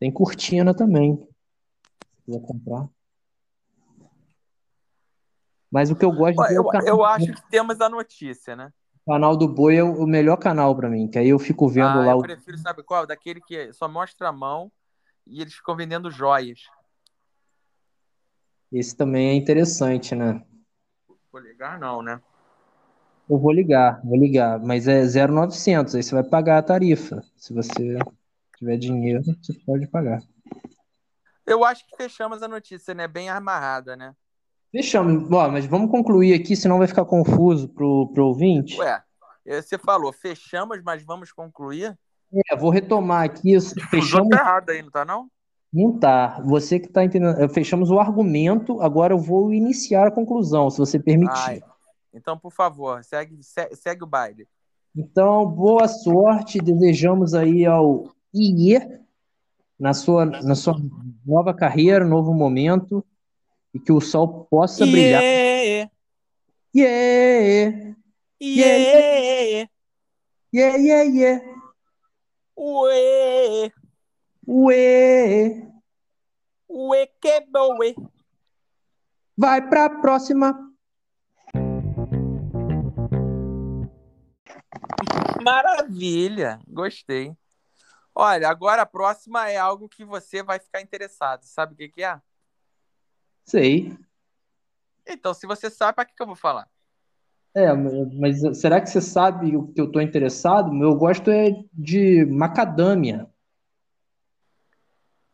Tem 0.00 0.10
cortina 0.10 0.74
também. 0.74 1.16
Se 1.16 2.22
quiser 2.24 2.40
comprar. 2.40 2.88
Mas 5.70 5.90
o 5.90 5.96
que 5.96 6.04
eu 6.04 6.12
gosto 6.12 6.42
é 6.42 6.56
Eu, 6.56 6.64
eu 6.86 7.04
acho 7.04 7.32
que 7.32 7.50
temos 7.50 7.80
a 7.80 7.88
notícia, 7.88 8.56
né? 8.56 8.72
O 9.06 9.12
canal 9.12 9.36
do 9.36 9.46
Boi 9.46 9.76
é 9.76 9.84
o 9.84 10.06
melhor 10.06 10.38
canal 10.38 10.74
pra 10.74 10.88
mim, 10.88 11.06
que 11.06 11.18
aí 11.18 11.28
eu 11.28 11.38
fico 11.38 11.68
vendo 11.68 11.86
Ah, 11.86 12.06
lá 12.06 12.12
eu 12.12 12.18
o 12.18 12.22
prefiro, 12.22 12.56
sabe 12.56 12.82
qual? 12.82 13.06
Daquele 13.06 13.40
que 13.40 13.70
só 13.72 13.86
mostra 13.86 14.28
a 14.28 14.32
mão 14.32 14.72
e 15.26 15.42
eles 15.42 15.54
ficam 15.54 15.76
vendendo 15.76 16.10
joias. 16.10 16.60
esse 18.72 18.96
também 18.96 19.28
é 19.28 19.34
interessante, 19.34 20.14
né? 20.14 20.42
Vou 21.30 21.40
ligar 21.40 21.78
não, 21.78 22.02
né? 22.02 22.20
Eu 23.28 23.38
vou 23.38 23.52
ligar, 23.52 24.00
vou 24.04 24.18
ligar, 24.18 24.58
mas 24.58 24.88
é 24.88 25.04
0,900, 25.04 25.94
aí 25.94 26.02
você 26.02 26.14
vai 26.14 26.24
pagar 26.24 26.58
a 26.58 26.62
tarifa. 26.62 27.22
Se 27.36 27.52
você 27.52 27.98
tiver 28.58 28.76
dinheiro, 28.76 29.22
você 29.22 29.52
pode 29.66 29.86
pagar. 29.86 30.22
Eu 31.46 31.62
acho 31.64 31.86
que 31.86 31.96
fechamos 31.96 32.42
a 32.42 32.48
notícia, 32.48 32.94
né? 32.94 33.06
Bem 33.06 33.28
amarrada, 33.28 33.96
né? 33.96 34.14
Fechamos. 34.74 35.30
Ó, 35.30 35.48
mas 35.48 35.66
vamos 35.66 35.88
concluir 35.88 36.34
aqui, 36.34 36.56
senão 36.56 36.78
vai 36.78 36.88
ficar 36.88 37.04
confuso 37.04 37.68
pro, 37.68 38.10
pro 38.12 38.26
ouvinte. 38.26 38.76
Ué, 38.80 39.00
eh, 39.46 39.62
você 39.62 39.78
falou, 39.78 40.12
fechamos, 40.12 40.82
mas 40.82 41.04
vamos 41.04 41.30
concluir? 41.30 41.96
É, 42.50 42.56
vou 42.56 42.70
retomar 42.70 43.22
aqui. 43.22 43.56
Fechamos. 43.88 44.30
tá 44.30 44.40
errado 44.40 44.70
aí, 44.70 44.82
não 44.82 44.90
tá 44.90 45.04
não? 45.04 45.28
Não 45.72 45.96
tá. 45.96 46.42
Você 46.44 46.80
que 46.80 46.88
tá 46.88 47.04
entendendo. 47.04 47.48
Fechamos 47.50 47.88
o 47.92 48.00
argumento, 48.00 48.80
agora 48.80 49.14
eu 49.14 49.18
vou 49.18 49.52
iniciar 49.52 50.08
a 50.08 50.10
conclusão, 50.10 50.68
se 50.68 50.78
você 50.78 50.98
permitir. 50.98 51.32
Ai, 51.36 51.62
então, 52.12 52.36
por 52.36 52.50
favor, 52.50 53.04
segue, 53.04 53.38
se- 53.42 53.76
segue 53.76 54.02
o 54.02 54.08
baile. 54.08 54.48
Então, 54.96 55.46
boa 55.46 55.86
sorte. 55.86 56.58
Desejamos 56.58 57.32
aí 57.32 57.64
ao 57.64 58.12
IE 58.32 58.80
na 59.78 59.94
sua, 59.94 60.24
na 60.24 60.56
sua 60.56 60.76
nova 61.24 61.54
carreira, 61.54 62.04
novo 62.04 62.34
momento, 62.34 63.04
e 63.74 63.80
que 63.80 63.92
o 63.92 64.00
sol 64.00 64.44
possa 64.44 64.86
brilhar. 64.86 65.22
Yeah, 65.22 65.90
Yeah! 66.74 67.94
yeah, 68.40 69.68
Yeah, 70.52 70.76
yeah, 70.76 71.02
yeah! 71.02 71.40
ué, 72.56 73.72
Ué! 74.46 75.68
ué, 76.68 77.06
que 77.20 77.40
boé. 77.50 77.94
Vai 79.36 79.68
pra 79.68 79.90
próxima. 79.90 80.56
Maravilha, 85.42 86.60
gostei. 86.68 87.36
Olha, 88.14 88.48
agora 88.48 88.82
a 88.82 88.86
próxima 88.86 89.50
é 89.50 89.56
algo 89.56 89.88
que 89.88 90.04
você 90.04 90.42
vai 90.42 90.60
ficar 90.60 90.80
interessado. 90.80 91.42
Sabe 91.42 91.74
o 91.74 91.76
que 91.76 91.88
que 91.88 92.04
é? 92.04 92.20
Sei. 93.44 93.96
Então, 95.06 95.34
se 95.34 95.46
você 95.46 95.68
sabe, 95.68 95.96
para 95.96 96.04
que 96.04 96.14
que 96.14 96.22
eu 96.22 96.26
vou 96.26 96.36
falar? 96.36 96.68
É, 97.54 97.72
mas 97.72 98.40
será 98.58 98.80
que 98.80 98.90
você 98.90 99.00
sabe 99.00 99.56
o 99.56 99.68
que 99.68 99.80
eu 99.80 99.90
tô 99.90 100.00
interessado? 100.00 100.74
Eu 100.82 100.96
gosto 100.96 101.30
é 101.30 101.50
de 101.72 102.24
macadâmia. 102.24 103.30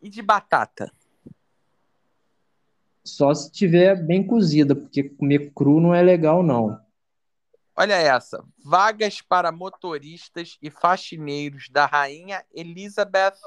E 0.03 0.11
de 0.11 0.21
batata? 0.21 0.93
Só 3.03 3.33
se 3.33 3.51
tiver 3.51 3.97
bem 4.05 4.27
cozida, 4.27 4.77
porque 4.77 5.05
comer 5.05 5.51
cru 5.55 5.81
não 5.81 5.95
é 5.95 6.03
legal, 6.03 6.43
não. 6.43 6.79
Olha 7.75 7.95
essa. 7.95 8.45
Vagas 8.63 9.23
para 9.23 9.51
motoristas 9.51 10.59
e 10.61 10.71
faxineiros 10.71 11.71
da 11.71 11.87
Rainha 11.87 12.45
Elizabeth 12.53 13.39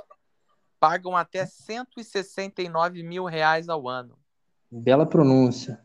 pagam 0.79 1.15
até 1.15 1.45
169 1.45 3.03
mil 3.03 3.25
reais 3.25 3.69
ao 3.69 3.87
ano. 3.87 4.17
Bela 4.81 5.05
pronúncia. 5.05 5.79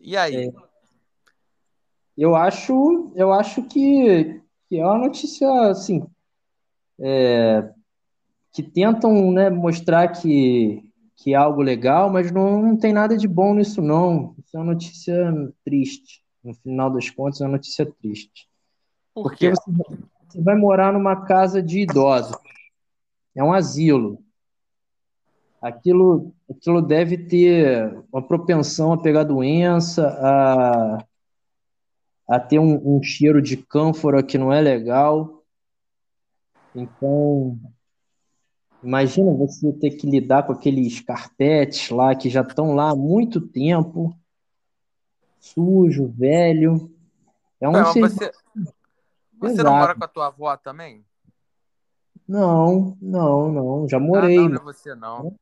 E 0.00 0.16
aí? 0.16 0.50
Eu 2.16 2.34
acho, 2.34 3.12
eu 3.14 3.32
acho 3.32 3.62
que, 3.64 4.40
que 4.66 4.78
é 4.78 4.84
uma 4.84 4.96
notícia 4.96 5.46
assim, 5.68 6.06
é, 6.98 7.70
que 8.52 8.62
tentam, 8.62 9.30
né, 9.30 9.50
mostrar 9.50 10.08
que, 10.08 10.90
que 11.16 11.34
é 11.34 11.36
algo 11.36 11.60
legal, 11.60 12.10
mas 12.10 12.32
não, 12.32 12.62
não 12.62 12.76
tem 12.76 12.94
nada 12.94 13.14
de 13.14 13.28
bom 13.28 13.54
nisso, 13.54 13.82
não. 13.82 14.34
Isso 14.38 14.56
é 14.56 14.60
uma 14.60 14.72
notícia 14.72 15.52
triste. 15.62 16.24
No 16.42 16.54
final 16.54 16.90
das 16.90 17.10
contas, 17.10 17.42
é 17.42 17.44
uma 17.44 17.52
notícia 17.52 17.84
triste. 18.00 18.48
Por 19.14 19.24
Porque 19.24 19.50
você, 19.50 19.70
você 20.26 20.42
vai 20.42 20.56
morar 20.56 20.94
numa 20.94 21.26
casa 21.26 21.62
de 21.62 21.80
idosos. 21.80 22.36
É 23.34 23.44
um 23.44 23.52
asilo. 23.52 24.24
Aquilo, 25.60 26.32
aquilo 26.48 26.80
deve 26.80 27.18
ter 27.18 28.02
uma 28.10 28.22
propensão 28.22 28.92
a 28.94 29.02
pegar 29.02 29.24
doença, 29.24 30.08
a, 30.08 31.04
a 32.26 32.40
ter 32.40 32.58
um, 32.58 32.96
um 32.96 33.02
cheiro 33.02 33.42
de 33.42 33.58
cânfora 33.58 34.22
que 34.22 34.38
não 34.38 34.50
é 34.50 34.60
legal. 34.60 35.44
Então, 36.74 37.58
imagina 38.82 39.34
você 39.34 39.70
ter 39.72 39.90
que 39.90 40.08
lidar 40.08 40.44
com 40.44 40.52
aqueles 40.52 41.00
carpetes 41.00 41.90
lá 41.90 42.14
que 42.14 42.30
já 42.30 42.40
estão 42.40 42.74
lá 42.74 42.90
há 42.90 42.96
muito 42.96 43.40
tempo, 43.40 44.16
sujo, 45.38 46.08
velho. 46.08 46.90
É 47.60 47.68
um 47.68 47.84
serviço 47.92 48.16
você, 48.16 48.32
você 49.38 49.62
não 49.62 49.72
mora 49.72 49.94
com 49.94 50.04
a 50.04 50.08
tua 50.08 50.28
avó 50.28 50.56
também? 50.56 51.04
Não, 52.30 52.96
não, 53.02 53.50
não. 53.50 53.88
Já 53.88 53.96
Ah, 53.96 54.00
morei. 54.00 54.36
não, 54.38 54.48
não 54.50 54.56
é 54.60 54.62
você 54.72 54.94
não. 54.94 55.36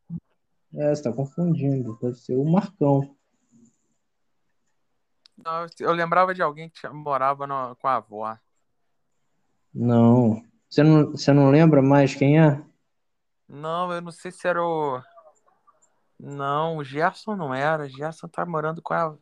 É, 0.75 0.95
você 0.95 1.03
tá 1.03 1.13
confundindo. 1.13 1.99
Deve 2.01 2.15
ser 2.15 2.35
o 2.35 2.51
Marcão. 2.51 3.15
Não, 5.37 5.67
eu- 5.81 5.93
lembrava 5.93 6.35
de 6.35 6.41
alguém 6.41 6.71
que 6.71 6.89
morava 6.89 7.47
no- 7.47 7.77
com 7.77 7.87
a 7.89 7.97
avó. 7.97 8.39
Não. 9.75 10.43
Você 10.71 10.83
não, 10.83 11.11
você 11.11 11.31
não 11.31 11.51
lembra 11.51 11.83
mais 11.83 12.15
quem 12.15 12.41
é? 12.41 12.65
Não, 13.47 13.93
eu 13.93 14.01
não 14.01 14.11
sei 14.11 14.31
se 14.33 14.49
era 14.49 14.63
o. 14.65 14.99
Não, 16.19 16.79
o 16.79 16.85
Gerson 16.85 17.37
não 17.37 17.53
era. 17.53 17.85
O 17.85 17.89
Gerson 17.89 18.29
tá 18.29 18.47
morando 18.47 18.81
com 18.81 18.95
a. 18.95 19.15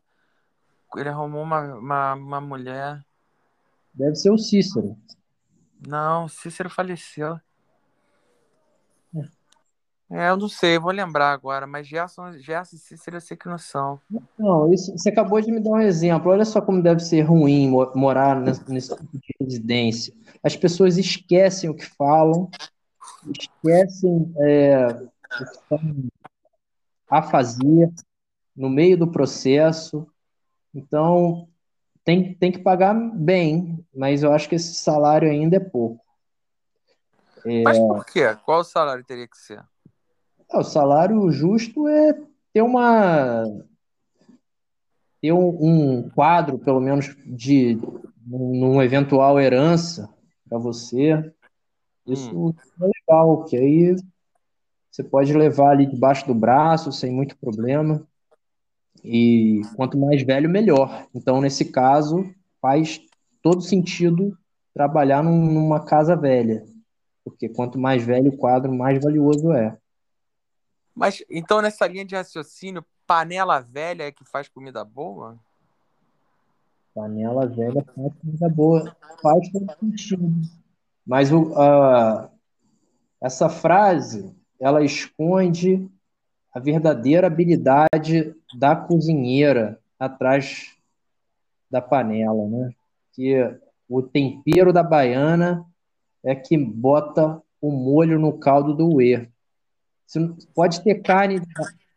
Ele 0.96 1.08
arrumou 1.08 1.42
uma, 1.42 1.74
uma, 1.74 2.14
uma 2.14 2.40
mulher. 2.40 3.04
Deve 3.92 4.14
ser 4.14 4.30
o 4.30 4.38
Cícero. 4.38 4.96
Não, 5.84 6.28
Cícero 6.28 6.70
faleceu. 6.70 7.40
É, 10.10 10.28
eu 10.30 10.36
não 10.36 10.48
sei, 10.48 10.76
eu 10.76 10.80
vou 10.80 10.92
lembrar 10.92 11.32
agora, 11.32 11.66
mas 11.66 11.86
Gerson, 11.86 12.38
Gerson 12.38 12.76
e 12.76 12.78
Cícero 12.78 13.16
eu 13.16 13.20
sei 13.20 13.36
que 13.36 13.48
não 13.48 13.58
são. 13.58 14.00
Não, 14.38 14.72
isso, 14.72 14.92
você 14.92 15.08
acabou 15.08 15.40
de 15.40 15.50
me 15.50 15.58
dar 15.58 15.70
um 15.70 15.80
exemplo. 15.80 16.30
Olha 16.30 16.44
só 16.44 16.60
como 16.60 16.80
deve 16.80 17.00
ser 17.00 17.22
ruim 17.22 17.68
mo- 17.68 17.90
morar 17.94 18.40
nesse, 18.40 18.70
nesse 18.70 18.94
tipo 18.94 19.18
de 19.18 19.34
residência. 19.40 20.14
As 20.44 20.54
pessoas 20.56 20.96
esquecem 20.96 21.68
o 21.68 21.74
que 21.74 21.84
falam, 21.84 22.48
esquecem 23.28 24.32
é, 24.38 24.86
o 24.86 25.08
que 25.36 25.42
estão 25.42 25.80
a 27.10 27.22
fazer 27.22 27.92
no 28.56 28.70
meio 28.70 28.96
do 28.96 29.10
processo. 29.10 30.06
Então, 30.72 31.48
tem, 32.04 32.32
tem 32.34 32.52
que 32.52 32.60
pagar 32.60 32.94
bem, 32.94 33.84
mas 33.92 34.22
eu 34.22 34.32
acho 34.32 34.48
que 34.48 34.54
esse 34.54 34.74
salário 34.74 35.28
ainda 35.28 35.56
é 35.56 35.60
pouco. 35.60 36.04
Mas 37.64 37.78
por 37.78 38.04
quê? 38.06 38.36
Qual 38.44 38.60
o 38.60 38.64
salário 38.64 39.04
teria 39.04 39.26
que 39.26 39.36
ser? 39.36 39.64
É, 40.50 40.58
o 40.58 40.64
salário 40.64 41.30
justo 41.30 41.88
é 41.88 42.14
ter 42.52 42.62
uma 42.62 43.44
ter 45.20 45.32
um, 45.32 45.48
um 45.60 46.10
quadro, 46.10 46.58
pelo 46.58 46.80
menos, 46.80 47.16
de 47.26 47.78
numa 48.26 48.84
eventual 48.84 49.40
herança 49.40 50.08
para 50.48 50.58
você. 50.58 51.32
Isso 52.06 52.54
é 52.80 52.86
legal, 52.86 53.44
que 53.44 53.56
aí 53.56 53.96
você 54.90 55.02
pode 55.02 55.32
levar 55.32 55.70
ali 55.70 55.86
debaixo 55.86 56.26
do 56.26 56.34
braço 56.34 56.92
sem 56.92 57.12
muito 57.12 57.36
problema. 57.38 58.06
E 59.04 59.60
quanto 59.76 59.98
mais 59.98 60.22
velho, 60.22 60.48
melhor. 60.48 61.06
Então, 61.14 61.40
nesse 61.40 61.66
caso, 61.66 62.24
faz 62.60 63.00
todo 63.42 63.60
sentido 63.60 64.36
trabalhar 64.74 65.22
num- 65.22 65.52
numa 65.52 65.84
casa 65.84 66.16
velha. 66.16 66.64
Porque 67.24 67.48
quanto 67.48 67.78
mais 67.78 68.04
velho 68.04 68.30
o 68.30 68.36
quadro, 68.36 68.72
mais 68.72 69.02
valioso 69.02 69.52
é. 69.52 69.76
Mas 70.96 71.22
então 71.30 71.60
nessa 71.60 71.86
linha 71.86 72.06
de 72.06 72.16
raciocínio, 72.16 72.82
panela 73.06 73.60
velha 73.60 74.04
é 74.04 74.10
que 74.10 74.24
faz 74.24 74.48
comida 74.48 74.82
boa? 74.82 75.38
Panela 76.94 77.46
velha 77.46 77.84
faz 77.94 78.12
comida 78.14 78.48
boa. 78.48 78.96
Faz 79.20 79.52
todo 79.52 79.66
sentido. 79.78 80.32
Mas 81.06 81.30
o, 81.30 81.54
a- 81.54 82.30
essa 83.20 83.50
frase, 83.50 84.34
ela 84.58 84.82
esconde 84.82 85.86
a 86.54 86.58
verdadeira 86.58 87.26
habilidade 87.26 88.34
da 88.58 88.74
cozinheira 88.74 89.78
atrás 89.98 90.74
da 91.70 91.82
panela, 91.82 92.48
né? 92.48 92.70
Que 93.12 93.54
o 93.86 94.00
tempero 94.00 94.72
da 94.72 94.82
baiana 94.82 95.66
é 96.24 96.34
que 96.34 96.56
bota 96.56 97.42
o 97.60 97.70
molho 97.70 98.18
no 98.18 98.38
caldo 98.38 98.74
do 98.74 99.02
E. 99.02 99.28
Pode 100.54 100.82
ter 100.82 101.02
carne, 101.02 101.40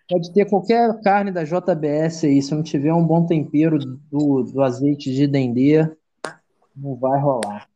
pode 0.09 0.33
ter 0.33 0.49
qualquer 0.49 0.99
carne 1.01 1.31
da 1.31 1.43
JBS 1.43 2.25
aí, 2.25 2.41
se 2.41 2.53
não 2.53 2.63
tiver 2.63 2.93
um 2.93 3.05
bom 3.05 3.25
tempero 3.25 3.77
do, 3.77 4.43
do 4.43 4.61
azeite 4.63 5.13
de 5.13 5.27
dendê, 5.27 5.83
não 6.75 6.95
vai 6.95 7.19
rolar. 7.19 7.69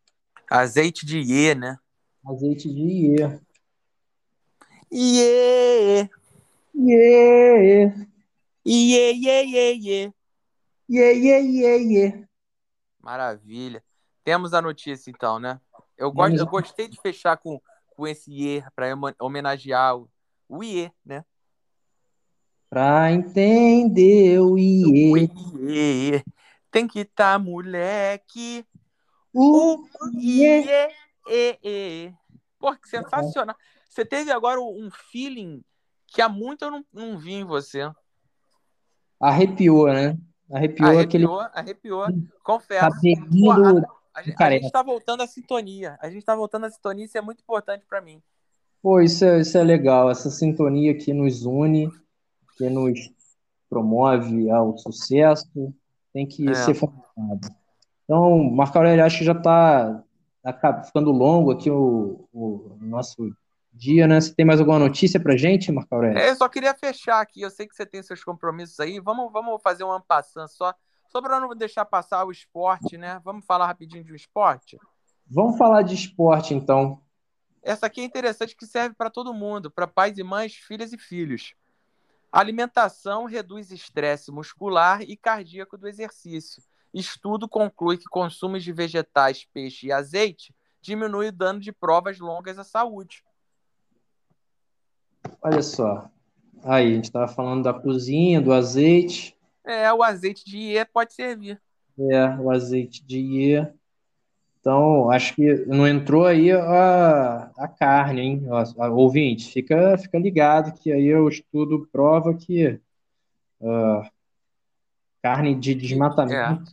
Azeite 0.50 1.06
de 1.06 1.20
iê, 1.20 1.56
né? 1.56 1.78
Azeite 2.26 2.68
de 2.68 2.82
iê. 2.82 3.40
Iê! 4.92 6.10
Iê! 6.76 7.94
Iê, 8.66 9.14
iê, 9.14 9.46
iê, 9.46 9.74
iê. 9.76 10.14
Iê, 10.90 11.14
iê, 11.14 11.42
iê, 11.42 11.78
iê. 11.80 12.28
Maravilha. 13.02 13.84
Temos 14.24 14.54
a 14.54 14.62
notícia 14.62 15.12
então, 15.12 15.40
né? 15.40 15.60
Eu, 15.98 16.12
gosto, 16.12 16.38
eu 16.38 16.46
gostei 16.48 16.88
de 16.88 17.00
fechar 17.02 17.38
com, 17.38 17.60
com 17.96 18.08
esse 18.08 18.32
iê 18.32 18.64
para 18.76 18.88
homenagear 19.20 19.98
o, 19.98 20.10
o 20.54 20.64
iê, 20.64 20.92
né? 21.04 21.26
Pra 22.70 23.12
entender 23.12 24.40
o 24.40 24.58
iê. 24.58 25.12
O 25.12 25.70
iê. 25.70 26.24
Tem 26.72 26.88
que 26.88 27.04
tá 27.06 27.38
moleque. 27.40 28.66
O 29.34 29.84
iê. 30.20 30.90
iê, 31.28 31.60
iê. 31.64 32.14
Pô, 32.60 32.76
que 32.76 32.88
sensacional. 32.88 33.56
Você 33.90 34.06
teve 34.06 34.32
agora 34.32 34.60
um 34.60 34.90
feeling 34.92 35.64
que 36.08 36.22
há 36.22 36.30
muito 36.30 36.66
eu 36.66 36.72
não, 36.72 36.86
não 36.94 37.18
vi 37.18 37.34
em 37.34 37.44
você. 37.44 37.92
Arrepiou, 39.20 39.88
né? 39.88 40.18
Arrepiou, 40.52 40.90
arrepiou 40.90 41.00
aquele. 41.00 41.26
Arrepiou, 41.54 42.06
confesso. 42.44 42.90
Pô, 43.40 43.52
a, 43.52 43.70
a, 44.14 44.20
a, 44.20 44.36
careca. 44.36 44.64
gente 44.64 44.72
tá 44.72 44.84
voltando 44.84 45.22
à 45.22 45.28
sintonia. 45.28 45.98
A 46.00 46.10
gente 46.10 46.24
tá 46.24 46.36
voltando 46.36 46.66
à 46.66 46.70
sintonia, 46.70 47.06
isso 47.06 47.18
é 47.18 47.22
muito 47.22 47.42
importante 47.42 47.86
pra 47.88 48.02
mim. 48.02 48.22
Pô, 48.84 49.00
isso 49.00 49.24
é, 49.24 49.40
isso 49.40 49.58
é 49.58 49.64
legal, 49.64 50.12
essa 50.12 50.30
sintonia 50.30 50.96
que 50.96 51.14
nos 51.14 51.46
une, 51.46 51.90
que 52.58 52.70
nos 52.70 53.00
promove 53.70 54.52
ao 54.52 54.78
sucesso, 54.78 55.74
tem 56.12 56.28
que 56.28 56.50
É. 56.50 56.54
ser 56.54 56.76
fomentado. 56.76 57.48
Então, 58.04 58.44
Marco 58.52 58.78
Aurélio, 58.78 59.06
acho 59.06 59.20
que 59.20 59.24
já 59.24 59.32
está 59.32 60.04
ficando 60.86 61.12
longo 61.12 61.52
aqui 61.52 61.72
o, 61.72 62.28
o 62.34 62.78
nosso 62.82 63.34
dia, 63.72 64.06
né? 64.06 64.20
Você 64.20 64.36
tem 64.36 64.46
mais 64.46 64.60
alguma 64.60 64.78
notícia 64.78 65.18
pra 65.18 65.38
gente, 65.38 65.72
Marco 65.72 65.96
Aurélio? 65.96 66.18
É, 66.20 66.30
eu 66.32 66.36
só 66.36 66.50
queria 66.50 66.76
fechar 66.76 67.22
aqui. 67.22 67.42
Eu 67.42 67.50
sei 67.50 67.66
que 67.66 67.74
você 67.74 67.86
tem 67.86 68.04
seus 68.04 68.22
compromissos 68.22 68.80
aí. 68.82 69.00
Vamos, 69.00 69.32
vamos 69.32 69.62
fazer 69.64 69.86
um 69.86 69.92
ampassando 69.92 70.50
só. 70.50 70.76
Só 71.08 71.22
para 71.22 71.40
não 71.40 71.56
deixar 71.56 71.86
passar 71.86 72.26
o 72.26 72.32
esporte, 72.32 72.98
né? 72.98 73.22
Vamos 73.24 73.46
falar 73.46 73.68
rapidinho 73.68 74.04
de 74.04 74.12
um 74.12 74.16
esporte? 74.16 74.78
Vamos 75.26 75.58
falar 75.58 75.84
de 75.84 75.96
esporte, 75.96 76.54
então. 76.54 77.00
Essa 77.64 77.86
aqui 77.86 78.02
é 78.02 78.04
interessante 78.04 78.56
que 78.56 78.66
serve 78.66 78.94
para 78.94 79.10
todo 79.10 79.34
mundo, 79.34 79.72
para 79.72 79.88
pais 79.88 80.18
e 80.18 80.24
mães, 80.24 80.54
filhas 80.54 80.92
e 80.92 80.98
filhos. 80.98 81.56
A 82.32 82.40
alimentação 82.40 83.26
reduz 83.26 83.72
estresse 83.72 84.32
muscular 84.32 85.02
e 85.02 85.16
cardíaco 85.16 85.78
do 85.78 85.88
exercício. 85.88 86.62
Estudo 86.94 87.48
conclui 87.48 87.98
que 87.98 88.06
consumo 88.06 88.60
de 88.60 88.74
vegetais, 88.74 89.46
peixe 89.46 89.88
e 89.88 89.92
azeite 89.92 90.54
diminui 90.84 91.30
o 91.30 91.32
dano 91.32 91.62
de 91.62 91.72
provas 91.72 92.20
longas 92.20 92.60
à 92.60 92.64
saúde. 92.64 93.24
Olha 95.42 95.62
só. 95.62 96.10
Aí, 96.62 96.92
a 96.92 96.96
gente 96.96 97.06
estava 97.06 97.28
falando 97.28 97.64
da 97.64 97.74
cozinha, 97.74 98.42
do 98.42 98.52
azeite. 98.52 99.36
É, 99.64 99.92
o 99.94 100.04
azeite 100.04 100.44
de 100.46 100.58
iê 100.58 100.84
pode 100.84 101.14
servir. 101.14 101.62
É, 101.98 102.28
o 102.38 102.52
azeite 102.52 103.04
de 103.06 103.20
iê. 103.20 103.74
Então, 104.64 105.12
acho 105.12 105.36
que 105.36 105.66
não 105.66 105.86
entrou 105.86 106.26
aí 106.26 106.50
a, 106.50 107.52
a 107.58 107.68
carne, 107.68 108.22
hein? 108.22 108.46
Ó, 108.48 108.64
a- 108.82 108.90
ouvinte, 108.90 109.52
fica, 109.52 109.98
fica 109.98 110.18
ligado 110.18 110.74
que 110.80 110.90
aí 110.90 111.14
o 111.14 111.28
estudo 111.28 111.86
prova 111.92 112.34
que 112.34 112.80
ah, 113.62 114.10
carne 115.22 115.54
de 115.54 115.76
desmatamento 115.76 116.72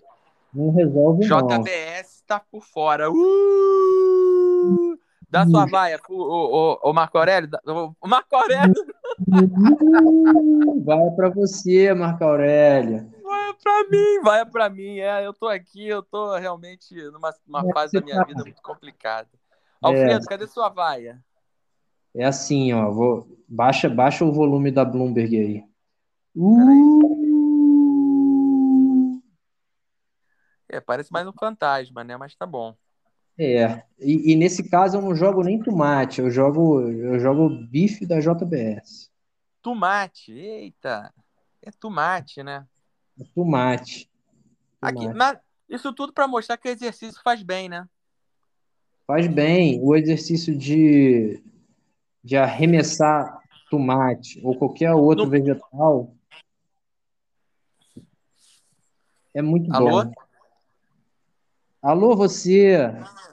não 0.55 0.71
resolve, 0.71 1.27
não. 1.27 1.49
JBS 1.49 2.23
tá 2.29 2.39
por 2.39 2.63
fora. 2.63 3.11
Uh! 3.11 4.97
Dá 5.29 5.45
sua 5.49 5.67
vaia 5.67 5.99
pro 5.99 6.15
o, 6.15 6.79
o, 6.85 6.91
o 6.91 6.93
Marco 6.93 7.19
Aurélio. 7.19 7.51
O 8.01 8.07
Marco 8.07 8.37
Aurélio 8.37 8.73
Uh, 9.29 10.83
Vai 10.83 11.11
para 11.11 11.29
você, 11.29 11.93
Marco 11.93 12.25
Aurélio. 12.25 13.13
Pra 13.63 13.85
mim, 13.89 14.21
vai 14.23 14.47
pra 14.47 14.69
mim. 14.69 14.99
É, 14.99 15.27
eu 15.27 15.33
tô 15.33 15.49
aqui, 15.49 15.87
eu 15.87 16.03
tô 16.03 16.37
realmente 16.37 16.95
numa, 17.11 17.35
numa 17.47 17.69
é 17.69 17.73
fase 17.73 17.95
da 17.95 18.01
minha 18.01 18.17
tá? 18.17 18.25
vida 18.25 18.43
muito 18.43 18.63
complicada. 18.63 19.29
É. 19.83 19.87
Alfredo, 19.87 20.27
cadê 20.27 20.47
sua 20.47 20.69
vaia? 20.69 21.23
É 22.15 22.25
assim, 22.25 22.73
ó. 22.73 22.91
Vou, 22.91 23.39
baixa, 23.49 23.89
baixa 23.89 24.25
o 24.25 24.33
volume 24.33 24.71
da 24.71 24.85
Bloomberg 24.85 25.37
aí. 25.37 25.65
Uh, 26.37 27.21
É, 30.73 30.81
parece 30.81 31.13
mais 31.13 31.27
um 31.27 31.33
fantasma, 31.33 32.05
né? 32.05 32.17
Mas 32.17 32.35
tá 32.37 32.47
bom. 32.47 32.77
É, 33.37 33.83
e, 33.99 34.33
e 34.33 34.37
nesse 34.37 34.69
caso 34.69 34.99
eu 34.99 35.03
não 35.03 35.15
jogo 35.15 35.43
nem 35.43 35.61
tomate, 35.61 36.21
eu 36.21 36.31
jogo, 36.31 36.81
eu 36.81 37.19
jogo 37.19 37.49
bife 37.49 38.07
da 38.07 38.21
JBS. 38.21 39.11
Tomate, 39.63 40.33
eita. 40.33 41.13
É 41.63 41.71
tomate, 41.71 42.43
né? 42.43 42.67
Tomate. 43.35 44.11
Aqui, 44.81 44.95
Tomate. 45.09 45.15
na- 45.19 45.41
isso 45.69 45.93
tudo 45.93 46.13
pra 46.13 46.27
mostrar 46.27 46.57
que 46.57 46.69
o 46.69 46.73
exercício 46.73 47.21
faz 47.23 47.43
bem, 47.43 47.69
né? 47.69 47.87
Faz 49.07 49.27
bem 49.27 49.81
o 49.83 49.95
exercício 49.97 50.57
de, 50.57 51.43
de 52.23 52.37
arremessar 52.37 53.41
tomate 53.71 54.41
ou 54.45 54.57
qualquer 54.57 54.93
outro 54.95 55.25
No- 55.25 55.31
vegetal 55.31 56.15
é 59.35 59.43
muito 59.43 59.73
Alô? 59.73 60.05
bom. 60.05 60.13
Alô, 61.83 62.17
você? 62.17 62.77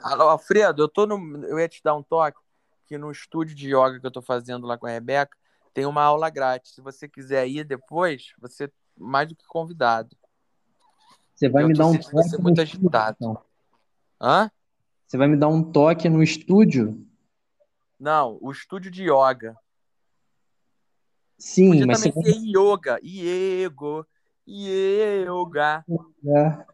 Alô, 0.03 0.29
Alfredo, 0.29 0.83
eu 0.83 0.87
tô 0.87 1.05
no. 1.05 1.43
Eu 1.45 1.59
ia 1.59 1.67
te 1.67 1.81
dar 1.83 1.95
um 1.95 2.03
toque 2.03 2.39
que 2.85 2.97
no 2.97 3.11
estúdio 3.11 3.53
de 3.55 3.67
yoga 3.75 3.99
que 3.99 4.05
eu 4.07 4.11
tô 4.11 4.21
fazendo 4.21 4.65
lá 4.65 4.77
com 4.77 4.85
a 4.87 4.91
Rebeca 4.91 5.35
tem 5.73 5.85
uma 5.85 6.01
aula 6.03 6.29
grátis. 6.29 6.73
Se 6.73 6.81
você 6.81 7.09
quiser 7.09 7.47
ir 7.47 7.63
depois, 7.65 8.31
você 8.39 8.71
mais 8.97 9.27
do 9.29 9.35
que 9.35 9.45
convidado. 9.45 10.15
Você 11.35 11.47
vai 11.49 11.63
Eu 11.63 11.67
me 11.67 11.73
dar 11.73 11.85
um 11.85 11.93
você 11.93 12.09
toque 12.09 12.37
no 12.37 12.43
muito 12.43 12.61
estúdio, 12.61 12.87
agitado. 12.89 13.17
então. 13.19 13.41
Hã? 14.19 14.51
Você 15.05 15.17
vai 15.17 15.27
me 15.27 15.37
dar 15.37 15.47
um 15.47 15.63
toque 15.63 16.09
no 16.09 16.21
estúdio? 16.23 17.05
Não, 17.99 18.37
o 18.41 18.51
estúdio 18.51 18.91
de 18.91 19.03
yoga. 19.03 19.55
Sim, 21.37 21.69
Podia 21.69 21.87
mas 21.87 21.99
você 21.99 22.11
também 22.11 22.33
ser 22.33 22.39
yoga. 22.45 22.99
Iego. 23.03 24.05
Yoga. 24.47 25.85
É, 26.25 26.65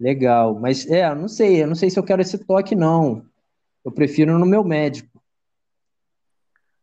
legal, 0.00 0.58
mas 0.58 0.86
é, 0.86 1.14
não 1.14 1.28
sei, 1.28 1.62
eu 1.62 1.66
não 1.66 1.74
sei 1.74 1.90
se 1.90 1.98
eu 1.98 2.02
quero 2.02 2.22
esse 2.22 2.38
toque, 2.38 2.74
não. 2.74 3.24
Eu 3.84 3.92
prefiro 3.92 4.38
no 4.38 4.46
meu 4.46 4.64
médico. 4.64 5.13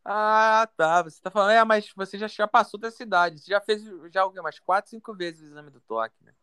Ah, 0.03 0.67
tá. 0.75 1.03
Você 1.03 1.21
tá 1.21 1.29
falando, 1.29 1.51
é, 1.51 1.63
mas 1.63 1.91
você 1.95 2.17
já, 2.17 2.27
já 2.27 2.47
passou 2.47 2.79
dessa 2.79 3.03
idade. 3.03 3.39
Você 3.39 3.51
já 3.51 3.61
fez 3.61 3.83
já 4.11 4.25
umas 4.25 4.59
quatro, 4.59 4.89
cinco 4.89 5.13
vezes 5.13 5.41
o 5.41 5.45
exame 5.45 5.69
do 5.69 5.79
toque, 5.81 6.15
né? 6.23 6.33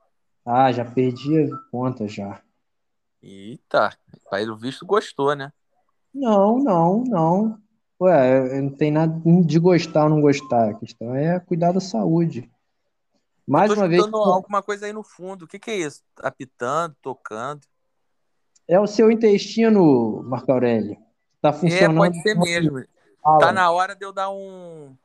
Ah, 0.45 0.73
já 0.73 0.85
perdi 0.85 1.45
a 1.45 1.57
conta 1.71 2.09
já. 2.09 2.43
Eita, 3.23 3.97
pai 4.31 4.47
do 4.47 4.57
visto 4.57 4.87
gostou, 4.87 5.35
né? 5.35 5.53
Não, 6.15 6.59
não, 6.59 7.05
não. 7.05 7.59
Ué, 8.01 8.61
não 8.61 8.71
tem 8.71 8.91
nada 8.91 9.21
de 9.45 9.59
gostar 9.59 10.05
ou 10.05 10.11
não 10.11 10.21
gostar. 10.21 10.71
A 10.71 10.75
questão 10.75 11.15
é 11.15 11.39
cuidar 11.41 11.73
da 11.73 11.81
saúde. 11.81 12.51
Mais 13.47 13.73
uma 13.73 13.89
vez, 13.89 14.05
alguma 14.13 14.63
coisa 14.63 14.87
aí 14.87 14.93
no 14.93 15.03
fundo. 15.03 15.45
O 15.45 15.49
que 15.49 15.59
que 15.59 15.71
é 15.71 15.77
isso? 15.77 16.03
Apitando, 16.19 16.95
tocando. 17.03 17.67
é 18.69 18.79
o 18.79 18.87
seu 18.87 19.11
intestino, 19.11 20.23
Marco 20.23 20.53
Aurélio. 20.53 20.97
Tá 21.41 21.51
É, 21.51 21.61
funcionando. 21.61 21.97
pode 21.99 22.23
ser 22.23 22.35
mesmo. 22.37 22.85
Fala. 23.29 23.41
Tá 23.41 23.53
na 23.53 23.71
hora 23.71 23.95
de 23.95 24.05
eu 24.05 24.13
dar 24.13 24.31
um, 24.31 24.97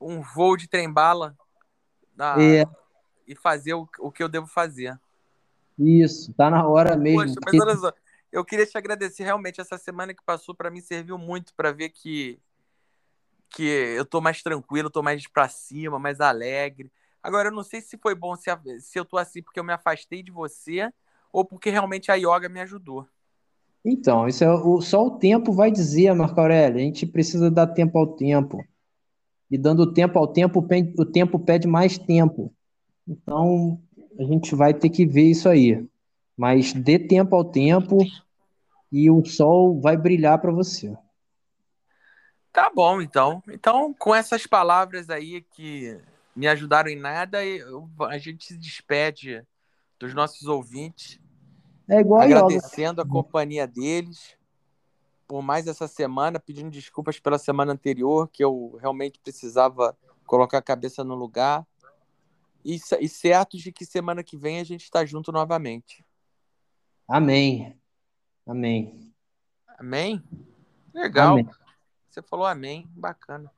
um 0.00 0.20
voo 0.20 0.56
de 0.56 0.66
trem-bala 0.68 1.36
É, 2.36 2.64
e 3.26 3.36
fazer 3.36 3.74
o, 3.74 3.88
o 4.00 4.10
que 4.10 4.22
eu 4.22 4.28
devo 4.28 4.48
fazer. 4.48 4.98
isso, 5.78 6.32
tá 6.34 6.50
na 6.50 6.66
hora 6.66 6.96
mesmo. 6.96 7.34
Poxa, 7.36 7.40
mas 7.46 7.60
olha 7.60 7.76
só, 7.76 7.92
eu 8.32 8.44
queria 8.44 8.66
te 8.66 8.76
agradecer 8.76 9.22
realmente 9.22 9.60
essa 9.60 9.78
semana 9.78 10.12
que 10.12 10.24
passou 10.24 10.52
para 10.52 10.70
mim 10.70 10.80
serviu 10.80 11.16
muito 11.16 11.54
para 11.54 11.70
ver 11.70 11.90
que 11.90 12.40
que 13.52 13.62
eu 13.62 14.04
tô 14.04 14.20
mais 14.20 14.42
tranquilo, 14.42 14.90
tô 14.90 15.02
mais 15.02 15.26
pra 15.26 15.48
cima, 15.48 15.98
mais 15.98 16.20
alegre. 16.20 16.90
Agora 17.22 17.48
eu 17.48 17.52
não 17.52 17.64
sei 17.64 17.80
se 17.80 17.98
foi 17.98 18.14
bom 18.14 18.36
se, 18.36 18.48
se 18.80 18.98
eu 18.98 19.04
tô 19.04 19.16
assim 19.18 19.42
porque 19.42 19.58
eu 19.58 19.64
me 19.64 19.72
afastei 19.72 20.22
de 20.22 20.30
você 20.30 20.92
ou 21.32 21.44
porque 21.44 21.68
realmente 21.70 22.10
a 22.10 22.14
yoga 22.14 22.48
me 22.48 22.60
ajudou. 22.60 23.08
Então, 23.84 24.28
isso 24.28 24.44
é 24.44 24.50
o, 24.52 24.80
só 24.80 25.06
o 25.06 25.18
tempo 25.18 25.52
vai 25.52 25.70
dizer, 25.70 26.14
Marco 26.14 26.40
Aurélio. 26.40 26.76
A 26.76 26.82
gente 26.82 27.06
precisa 27.06 27.50
dar 27.50 27.66
tempo 27.66 27.98
ao 27.98 28.06
tempo. 28.06 28.62
E 29.50 29.58
dando 29.58 29.92
tempo 29.92 30.18
ao 30.18 30.26
tempo, 30.26 30.66
o 30.98 31.04
tempo 31.04 31.38
pede 31.38 31.66
mais 31.66 31.98
tempo. 31.98 32.54
Então, 33.08 33.80
a 34.18 34.24
gente 34.24 34.54
vai 34.54 34.74
ter 34.74 34.90
que 34.90 35.06
ver 35.06 35.30
isso 35.30 35.48
aí. 35.48 35.84
Mas 36.36 36.72
dê 36.72 36.98
tempo 36.98 37.34
ao 37.34 37.44
tempo 37.44 37.98
e 38.92 39.10
o 39.10 39.24
sol 39.24 39.80
vai 39.80 39.96
brilhar 39.96 40.40
para 40.40 40.52
você. 40.52 40.96
Tá 42.52 42.70
bom, 42.74 43.00
então. 43.00 43.42
Então, 43.48 43.94
com 43.94 44.14
essas 44.14 44.46
palavras 44.46 45.08
aí 45.08 45.42
que 45.42 45.98
me 46.34 46.48
ajudaram 46.48 46.90
em 46.90 46.96
nada, 46.96 47.38
a 48.08 48.18
gente 48.18 48.44
se 48.44 48.56
despede 48.56 49.44
dos 49.98 50.14
nossos 50.14 50.46
ouvintes. 50.46 51.20
É 51.90 52.00
igual 52.00 52.22
agradecendo 52.22 53.00
a, 53.00 53.04
a 53.04 53.08
companhia 53.08 53.66
deles 53.66 54.38
por 55.30 55.42
mais 55.42 55.68
essa 55.68 55.86
semana, 55.86 56.40
pedindo 56.40 56.70
desculpas 56.70 57.20
pela 57.20 57.38
semana 57.38 57.72
anterior, 57.72 58.28
que 58.28 58.42
eu 58.42 58.76
realmente 58.80 59.20
precisava 59.20 59.96
colocar 60.26 60.58
a 60.58 60.62
cabeça 60.62 61.04
no 61.04 61.14
lugar. 61.14 61.64
E, 62.64 62.80
e 63.00 63.08
certos 63.08 63.60
de 63.60 63.70
que 63.70 63.86
semana 63.86 64.24
que 64.24 64.36
vem 64.36 64.58
a 64.58 64.64
gente 64.64 64.82
está 64.82 65.04
junto 65.04 65.30
novamente. 65.30 66.04
Amém. 67.08 67.76
Amém. 68.44 69.12
Amém? 69.78 70.22
Legal. 70.92 71.34
Amém. 71.34 71.48
Você 72.08 72.22
falou 72.22 72.46
amém. 72.46 72.88
Bacana. 72.90 73.52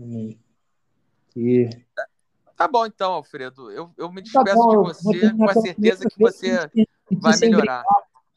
Amém. 0.00 0.40
E... 1.36 1.68
Tá 2.56 2.66
bom, 2.66 2.86
então, 2.86 3.12
Alfredo. 3.12 3.70
Eu, 3.70 3.92
eu 3.98 4.10
me 4.10 4.22
tá 4.22 4.42
despeço 4.42 4.66
tá 4.66 4.70
de 4.70 4.76
você 4.76 5.34
com 5.34 5.44
a 5.44 5.54
certeza 5.54 6.08
que 6.08 6.18
você 6.18 6.70
vai 7.18 7.36
melhorar. 7.38 7.84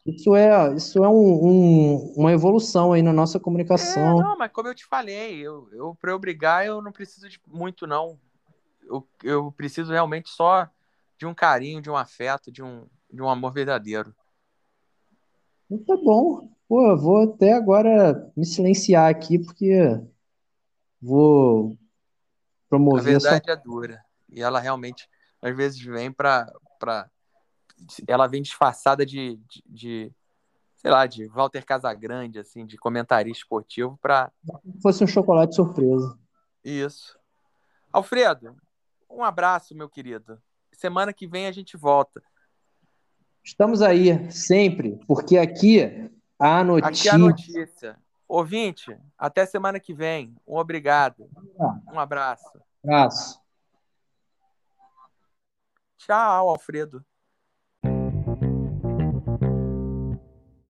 Isso 0.05 0.35
é, 0.35 0.73
isso 0.75 1.03
é 1.03 1.07
um, 1.07 1.47
um, 1.47 2.13
uma 2.17 2.31
evolução 2.33 2.91
aí 2.91 3.01
na 3.01 3.13
nossa 3.13 3.39
comunicação. 3.39 4.19
É, 4.19 4.23
não, 4.23 4.37
mas 4.37 4.51
como 4.51 4.67
eu 4.67 4.75
te 4.75 4.85
falei, 4.85 5.39
eu, 5.39 5.69
eu 5.71 5.95
para 5.95 6.11
eu 6.11 6.19
brigar 6.19 6.65
eu 6.65 6.81
não 6.81 6.91
preciso 6.91 7.29
de 7.29 7.39
muito, 7.47 7.87
não. 7.87 8.19
Eu, 8.81 9.07
eu 9.23 9.51
preciso 9.53 9.93
realmente 9.93 10.29
só 10.29 10.69
de 11.17 11.25
um 11.25 11.33
carinho, 11.33 11.81
de 11.81 11.89
um 11.89 11.95
afeto, 11.95 12.51
de 12.51 12.61
um, 12.61 12.85
de 13.09 13.21
um 13.21 13.29
amor 13.29 13.53
verdadeiro. 13.53 14.13
Tá 15.87 15.95
bom. 15.95 16.49
Pô, 16.67 16.91
eu 16.91 16.97
vou 16.97 17.23
até 17.23 17.53
agora 17.53 18.31
me 18.35 18.45
silenciar 18.45 19.09
aqui, 19.09 19.39
porque 19.39 19.99
vou 21.01 21.77
promover. 22.69 23.01
A 23.01 23.19
verdade 23.19 23.51
essa... 23.51 23.59
é 23.59 23.63
dura. 23.63 24.03
E 24.29 24.41
ela 24.41 24.59
realmente, 24.59 25.07
às 25.41 25.55
vezes, 25.55 25.81
vem 25.81 26.11
para. 26.11 26.51
Pra... 26.79 27.09
Ela 28.07 28.27
vem 28.27 28.41
disfarçada 28.41 29.05
de, 29.05 29.37
de, 29.47 29.63
de, 29.65 30.11
sei 30.75 30.91
lá, 30.91 31.05
de 31.05 31.27
Walter 31.27 31.65
Casagrande, 31.65 32.39
assim, 32.39 32.65
de 32.65 32.77
comentarista 32.77 33.43
esportivo, 33.43 33.97
para. 34.01 34.31
Fosse 34.81 35.03
um 35.03 35.07
chocolate 35.07 35.55
surpresa. 35.55 36.17
Isso. 36.63 37.17
Alfredo, 37.91 38.55
um 39.09 39.23
abraço, 39.23 39.75
meu 39.75 39.89
querido. 39.89 40.41
Semana 40.71 41.13
que 41.13 41.27
vem 41.27 41.45
a 41.45 41.51
gente 41.51 41.77
volta. 41.77 42.21
Estamos 43.43 43.81
aí, 43.81 44.31
sempre, 44.31 44.97
porque 45.05 45.37
aqui 45.37 46.09
há 46.39 46.63
notícia. 46.63 46.89
Aqui 46.89 47.09
há 47.09 47.17
notícia. 47.17 47.99
Ouvinte, 48.27 48.97
até 49.17 49.45
semana 49.45 49.79
que 49.79 49.93
vem. 49.93 50.35
Um 50.47 50.55
obrigado. 50.55 51.29
Um 51.91 51.99
abraço. 51.99 52.59
Abraço. 52.83 53.39
Tchau, 55.97 56.49
Alfredo. 56.49 57.05